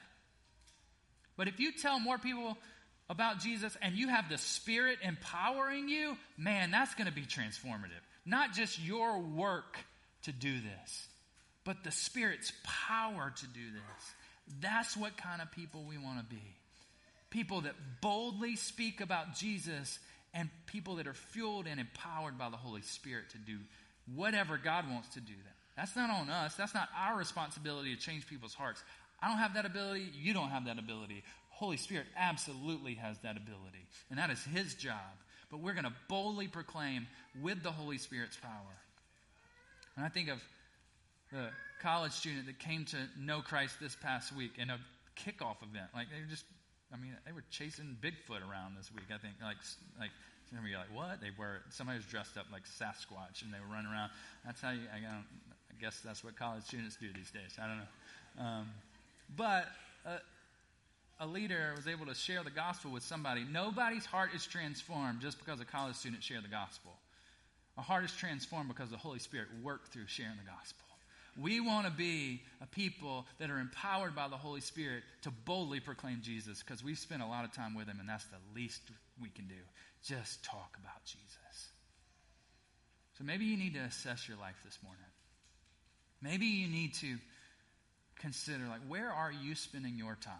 But 1.36 1.48
if 1.48 1.60
you 1.60 1.72
tell 1.72 2.00
more 2.00 2.18
people 2.18 2.56
about 3.08 3.40
Jesus 3.40 3.76
and 3.82 3.94
you 3.94 4.08
have 4.08 4.28
the 4.28 4.38
Spirit 4.38 4.98
empowering 5.02 5.88
you, 5.88 6.16
man, 6.36 6.70
that's 6.70 6.94
going 6.94 7.06
to 7.06 7.12
be 7.12 7.22
transformative. 7.22 8.02
Not 8.24 8.52
just 8.52 8.80
your 8.80 9.20
work 9.20 9.78
to 10.22 10.32
do 10.32 10.52
this, 10.52 11.06
but 11.64 11.84
the 11.84 11.92
Spirit's 11.92 12.52
power 12.88 13.32
to 13.36 13.46
do 13.46 13.70
this. 13.72 14.14
That's 14.60 14.96
what 14.96 15.16
kind 15.16 15.42
of 15.42 15.50
people 15.52 15.84
we 15.88 15.98
want 15.98 16.18
to 16.18 16.24
be. 16.24 16.42
People 17.30 17.62
that 17.62 17.74
boldly 18.00 18.56
speak 18.56 19.00
about 19.00 19.34
Jesus 19.34 19.98
and 20.32 20.48
people 20.66 20.96
that 20.96 21.06
are 21.06 21.14
fueled 21.14 21.66
and 21.66 21.80
empowered 21.80 22.38
by 22.38 22.50
the 22.50 22.56
Holy 22.56 22.82
Spirit 22.82 23.30
to 23.30 23.38
do 23.38 23.58
whatever 24.14 24.58
God 24.58 24.88
wants 24.90 25.08
to 25.14 25.20
do. 25.20 25.32
That. 25.32 25.54
That's 25.76 25.96
not 25.96 26.10
on 26.10 26.30
us. 26.30 26.54
That's 26.54 26.74
not 26.74 26.88
our 26.96 27.16
responsibility 27.16 27.94
to 27.94 28.00
change 28.00 28.26
people's 28.26 28.54
hearts. 28.54 28.82
I 29.22 29.28
don't 29.28 29.38
have 29.38 29.54
that 29.54 29.66
ability. 29.66 30.06
You 30.14 30.34
don't 30.34 30.50
have 30.50 30.66
that 30.66 30.78
ability. 30.78 31.24
Holy 31.50 31.76
Spirit 31.76 32.06
absolutely 32.16 32.94
has 32.94 33.18
that 33.20 33.36
ability, 33.36 33.86
and 34.10 34.18
that 34.18 34.30
is 34.30 34.42
His 34.44 34.74
job. 34.74 35.16
But 35.50 35.60
we're 35.60 35.72
going 35.72 35.84
to 35.84 35.92
boldly 36.08 36.48
proclaim 36.48 37.06
with 37.40 37.62
the 37.62 37.70
Holy 37.70 37.98
Spirit's 37.98 38.36
power. 38.36 38.74
And 39.96 40.04
I 40.04 40.08
think 40.08 40.28
of 40.28 40.42
the 41.32 41.48
college 41.80 42.12
student 42.12 42.46
that 42.46 42.58
came 42.58 42.84
to 42.86 42.96
know 43.18 43.40
Christ 43.40 43.76
this 43.80 43.96
past 43.96 44.34
week 44.34 44.52
in 44.58 44.70
a 44.70 44.78
kickoff 45.16 45.62
event. 45.62 45.88
Like 45.94 46.08
they 46.10 46.20
were 46.20 46.28
just, 46.28 46.44
I 46.92 46.96
mean, 46.96 47.16
they 47.24 47.32
were 47.32 47.44
chasing 47.50 47.96
Bigfoot 48.02 48.42
around 48.48 48.76
this 48.76 48.90
week. 48.92 49.06
I 49.14 49.18
think, 49.18 49.34
like, 49.40 49.56
like 49.98 50.10
some 50.50 50.58
like, 50.62 50.94
what? 50.94 51.20
They 51.20 51.30
were. 51.36 51.62
Somebody 51.70 51.98
was 51.98 52.06
dressed 52.06 52.36
up 52.36 52.46
like 52.52 52.62
Sasquatch, 52.64 53.42
and 53.42 53.52
they 53.52 53.58
were 53.58 53.72
running 53.72 53.90
around. 53.90 54.10
That's 54.44 54.60
how 54.60 54.70
you. 54.70 54.82
I, 54.92 54.98
I 54.98 55.80
guess 55.80 56.00
that's 56.04 56.22
what 56.22 56.36
college 56.36 56.64
students 56.64 56.96
do 56.96 57.08
these 57.12 57.30
days. 57.30 57.58
I 57.60 57.66
don't 57.66 57.78
know. 57.78 58.44
Um, 58.44 58.66
but 59.34 59.66
uh, 60.06 60.18
a 61.20 61.26
leader 61.26 61.72
was 61.74 61.88
able 61.88 62.06
to 62.06 62.14
share 62.14 62.42
the 62.44 62.50
gospel 62.50 62.90
with 62.90 63.02
somebody, 63.02 63.44
nobody's 63.50 64.04
heart 64.04 64.30
is 64.34 64.46
transformed 64.46 65.20
just 65.20 65.38
because 65.38 65.60
a 65.60 65.64
college 65.64 65.96
student 65.96 66.22
shared 66.22 66.44
the 66.44 66.48
gospel. 66.48 66.92
A 67.78 67.82
heart 67.82 68.04
is 68.04 68.12
transformed 68.12 68.68
because 68.68 68.90
the 68.90 68.96
Holy 68.96 69.18
Spirit 69.18 69.48
worked 69.62 69.88
through 69.88 70.06
sharing 70.06 70.36
the 70.36 70.50
gospel. 70.50 70.84
We 71.38 71.60
want 71.60 71.86
to 71.86 71.92
be 71.92 72.40
a 72.62 72.66
people 72.66 73.26
that 73.38 73.50
are 73.50 73.58
empowered 73.58 74.14
by 74.14 74.28
the 74.28 74.36
Holy 74.36 74.62
Spirit 74.62 75.02
to 75.22 75.30
boldly 75.30 75.80
proclaim 75.80 76.20
Jesus 76.22 76.62
because 76.62 76.82
we've 76.82 76.98
spent 76.98 77.22
a 77.22 77.26
lot 77.26 77.44
of 77.44 77.52
time 77.52 77.74
with 77.74 77.88
Him, 77.88 78.00
and 78.00 78.08
that's 78.08 78.24
the 78.26 78.38
least 78.54 78.80
we 79.20 79.28
can 79.28 79.46
do. 79.46 79.54
Just 80.02 80.42
talk 80.42 80.76
about 80.80 81.04
Jesus. 81.04 81.68
So 83.18 83.24
maybe 83.24 83.44
you 83.44 83.56
need 83.56 83.74
to 83.74 83.80
assess 83.80 84.28
your 84.28 84.38
life 84.38 84.56
this 84.64 84.78
morning. 84.82 85.02
Maybe 86.22 86.46
you 86.46 86.68
need 86.68 86.94
to 86.94 87.18
consider, 88.20 88.64
like, 88.68 88.80
where 88.88 89.10
are 89.10 89.32
you 89.32 89.54
spending 89.54 89.96
your 89.96 90.16
time? 90.20 90.34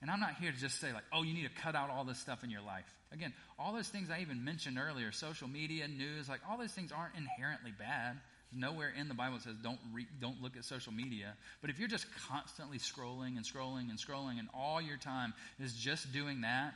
And 0.00 0.10
I'm 0.10 0.20
not 0.20 0.34
here 0.34 0.52
to 0.52 0.56
just 0.56 0.80
say, 0.80 0.92
like, 0.92 1.04
oh, 1.12 1.22
you 1.22 1.34
need 1.34 1.48
to 1.48 1.62
cut 1.62 1.74
out 1.74 1.90
all 1.90 2.04
this 2.04 2.18
stuff 2.18 2.44
in 2.44 2.50
your 2.50 2.62
life. 2.62 2.86
Again, 3.12 3.32
all 3.58 3.72
those 3.72 3.88
things 3.88 4.10
I 4.10 4.20
even 4.20 4.44
mentioned 4.44 4.78
earlier 4.78 5.10
social 5.12 5.48
media, 5.48 5.88
news, 5.88 6.28
like, 6.28 6.40
all 6.48 6.56
those 6.56 6.72
things 6.72 6.92
aren't 6.92 7.16
inherently 7.16 7.72
bad. 7.76 8.16
Nowhere 8.52 8.92
in 8.98 9.08
the 9.08 9.14
Bible 9.14 9.38
says 9.40 9.56
don't, 9.62 9.78
re- 9.92 10.06
don't 10.20 10.40
look 10.40 10.56
at 10.56 10.64
social 10.64 10.92
media. 10.92 11.34
But 11.60 11.70
if 11.70 11.78
you're 11.78 11.88
just 11.88 12.06
constantly 12.28 12.78
scrolling 12.78 13.36
and 13.36 13.44
scrolling 13.44 13.90
and 13.90 13.98
scrolling, 13.98 14.38
and 14.38 14.48
all 14.54 14.80
your 14.80 14.96
time 14.96 15.34
is 15.60 15.74
just 15.74 16.12
doing 16.12 16.42
that, 16.42 16.74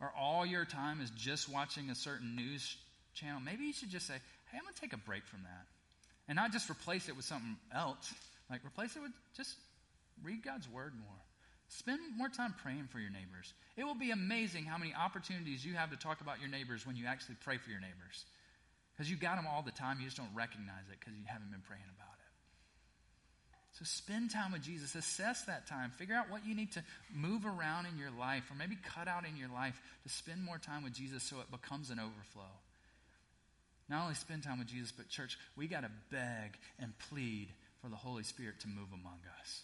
or 0.00 0.12
all 0.18 0.46
your 0.46 0.64
time 0.64 1.00
is 1.00 1.10
just 1.10 1.52
watching 1.52 1.90
a 1.90 1.94
certain 1.94 2.36
news 2.36 2.76
channel, 3.14 3.40
maybe 3.40 3.64
you 3.64 3.72
should 3.72 3.90
just 3.90 4.06
say, 4.06 4.14
hey, 4.14 4.58
I'm 4.58 4.62
going 4.62 4.74
to 4.74 4.80
take 4.80 4.92
a 4.92 4.96
break 4.96 5.26
from 5.26 5.42
that. 5.42 5.66
And 6.28 6.36
not 6.36 6.52
just 6.52 6.70
replace 6.70 7.08
it 7.08 7.16
with 7.16 7.24
something 7.24 7.56
else. 7.74 8.14
Like, 8.50 8.64
replace 8.64 8.96
it 8.96 9.02
with 9.02 9.12
just 9.36 9.54
read 10.22 10.42
God's 10.44 10.68
word 10.68 10.92
more. 10.94 11.16
Spend 11.68 12.00
more 12.16 12.28
time 12.28 12.54
praying 12.62 12.88
for 12.90 12.98
your 12.98 13.10
neighbors. 13.10 13.54
It 13.76 13.84
will 13.84 13.94
be 13.94 14.10
amazing 14.10 14.64
how 14.64 14.76
many 14.76 14.92
opportunities 14.92 15.64
you 15.64 15.74
have 15.74 15.90
to 15.90 15.96
talk 15.96 16.20
about 16.20 16.40
your 16.40 16.50
neighbors 16.50 16.84
when 16.84 16.96
you 16.96 17.06
actually 17.06 17.36
pray 17.44 17.58
for 17.58 17.70
your 17.70 17.80
neighbors. 17.80 18.24
Because 18.92 19.08
you 19.08 19.16
got 19.16 19.36
them 19.36 19.46
all 19.46 19.62
the 19.62 19.70
time, 19.70 19.98
you 20.00 20.06
just 20.06 20.16
don't 20.16 20.34
recognize 20.34 20.82
it 20.90 20.98
because 20.98 21.14
you 21.14 21.24
haven't 21.26 21.52
been 21.52 21.62
praying 21.62 21.86
about 21.96 22.12
it. 22.12 22.20
So 23.78 23.84
spend 23.84 24.32
time 24.32 24.50
with 24.50 24.62
Jesus. 24.62 24.96
Assess 24.96 25.44
that 25.44 25.68
time. 25.68 25.92
Figure 25.92 26.16
out 26.16 26.28
what 26.28 26.44
you 26.44 26.56
need 26.56 26.72
to 26.72 26.82
move 27.14 27.46
around 27.46 27.86
in 27.86 27.96
your 27.96 28.10
life 28.10 28.50
or 28.50 28.56
maybe 28.56 28.76
cut 28.94 29.06
out 29.06 29.24
in 29.24 29.36
your 29.36 29.48
life 29.48 29.80
to 30.02 30.08
spend 30.08 30.42
more 30.42 30.58
time 30.58 30.82
with 30.82 30.92
Jesus 30.92 31.22
so 31.22 31.36
it 31.40 31.50
becomes 31.52 31.90
an 31.90 32.00
overflow. 32.00 32.50
Not 33.88 34.02
only 34.02 34.14
spend 34.14 34.42
time 34.42 34.58
with 34.58 34.68
Jesus, 34.68 34.92
but 34.94 35.08
church, 35.08 35.38
we 35.56 35.68
got 35.68 35.82
to 35.82 35.90
beg 36.10 36.58
and 36.80 36.92
plead 37.10 37.48
for 37.80 37.88
the 37.88 37.96
Holy 37.96 38.22
Spirit 38.22 38.60
to 38.60 38.68
move 38.68 38.88
among 38.92 39.20
us. 39.40 39.62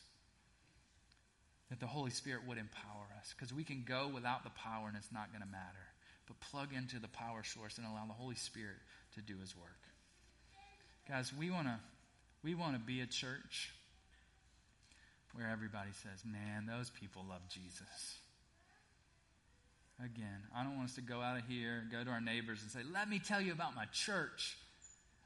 that 1.71 1.81
the 1.81 1.87
Holy 1.87 2.11
Spirit 2.11 2.43
would 2.47 2.59
empower 2.59 3.07
us 3.19 3.35
because 3.37 3.53
we 3.53 3.65
can 3.65 3.85
go 3.87 4.09
without 4.13 4.45
the 4.45 4.51
power 4.51 4.87
and 4.89 4.97
it's 4.97 5.11
not 5.13 5.31
going 5.33 5.43
to 5.43 5.49
matter. 5.49 5.91
But 6.27 6.39
plug 6.41 6.73
into 6.73 6.99
the 6.99 7.09
power 7.09 7.43
source 7.43 7.79
and 7.79 7.87
allow 7.87 8.07
the 8.07 8.13
Holy 8.13 8.37
Spirit 8.37 8.77
to 9.15 9.21
do 9.21 9.39
his 9.41 9.57
work. 9.57 9.81
Guys, 11.09 11.33
we 11.33 11.51
want 11.51 11.67
to 11.67 11.79
we 12.43 12.55
want 12.55 12.75
to 12.75 12.81
be 12.81 13.01
a 13.01 13.07
church 13.07 13.73
where 15.35 15.49
everybody 15.49 15.91
says, 16.03 16.25
"Man, 16.25 16.67
those 16.67 16.91
people 16.91 17.25
love 17.29 17.43
Jesus." 17.49 18.19
Again, 20.05 20.43
I 20.55 20.63
don't 20.63 20.77
want 20.77 20.91
us 20.91 20.95
to 20.97 21.01
go 21.01 21.21
out 21.23 21.39
of 21.39 21.47
here, 21.47 21.89
go 21.91 22.05
to 22.05 22.11
our 22.11 22.21
neighbors 22.21 22.63
and 22.63 22.71
say, 22.71 22.83
"Let 22.85 23.09
me 23.09 23.19
tell 23.19 23.41
you 23.41 23.53
about 23.53 23.75
my 23.75 23.87
church." 23.87 24.57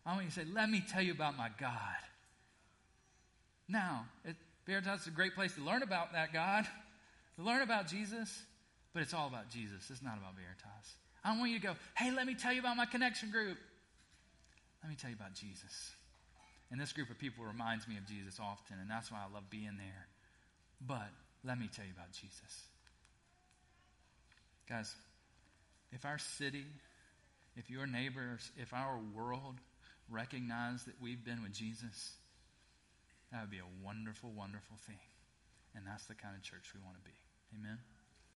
I 0.07 0.12
want 0.12 0.24
you 0.24 0.30
to 0.30 0.36
say, 0.36 0.45
"Let 0.47 0.70
me 0.70 0.80
tell 0.80 1.03
you 1.03 1.12
about 1.12 1.36
my 1.36 1.51
God." 1.59 1.97
Now, 3.71 4.07
it, 4.25 4.37
Veritas 4.66 5.03
is 5.03 5.07
a 5.07 5.11
great 5.11 5.35
place 5.35 5.55
to 5.55 5.62
learn 5.62 5.83
about 5.83 6.12
that 6.12 6.33
God, 6.33 6.66
to 7.37 7.43
learn 7.43 7.62
about 7.62 7.87
Jesus, 7.87 8.43
but 8.93 9.03
it's 9.03 9.14
all 9.14 9.29
about 9.29 9.49
Jesus. 9.49 9.89
It's 9.91 10.03
not 10.03 10.18
about 10.18 10.35
Veritas. 10.35 10.95
I 11.25 11.31
don't 11.31 11.39
want 11.39 11.53
you 11.53 11.61
to 11.61 11.66
go, 11.66 11.75
hey, 11.97 12.11
let 12.11 12.27
me 12.27 12.35
tell 12.35 12.53
you 12.53 12.61
about 12.61 12.77
my 12.77 12.87
connection 12.87 13.31
group. 13.31 13.57
Let 14.83 14.91
me 14.91 14.97
tell 15.01 15.11
you 15.11 15.16
about 15.16 15.35
Jesus. 15.35 15.93
And 16.71 16.81
this 16.81 16.93
group 16.93 17.11
of 17.11 17.18
people 17.18 17.45
reminds 17.45 17.87
me 17.87 17.97
of 17.97 18.07
Jesus 18.07 18.39
often, 18.41 18.77
and 18.81 18.91
that's 18.91 19.12
why 19.12 19.18
I 19.18 19.33
love 19.33 19.51
being 19.51 19.77
there. 19.77 20.07
But 20.85 21.11
let 21.45 21.59
me 21.59 21.68
tell 21.75 21.85
you 21.85 21.93
about 21.95 22.12
Jesus. 22.12 22.64
Guys, 24.68 24.95
if 25.93 26.05
our 26.05 26.18
city, 26.18 26.64
if 27.57 27.71
your 27.71 27.87
neighbors, 27.87 28.51
if 28.57 28.73
our 28.73 28.99
world 29.14 29.57
recognize 30.09 30.85
that 30.85 30.95
we've 31.01 31.25
been 31.25 31.43
with 31.43 31.53
Jesus, 31.53 32.12
that 33.33 33.41
would 33.43 33.51
be 33.51 33.62
a 33.62 33.72
wonderful, 33.83 34.31
wonderful 34.33 34.76
thing. 34.76 34.99
And 35.74 35.87
that's 35.87 36.07
the 36.07 36.14
kind 36.14 36.35
of 36.35 36.43
church 36.43 36.74
we 36.74 36.81
want 36.83 36.97
to 36.99 37.05
be. 37.05 37.14
Amen. 37.55 37.78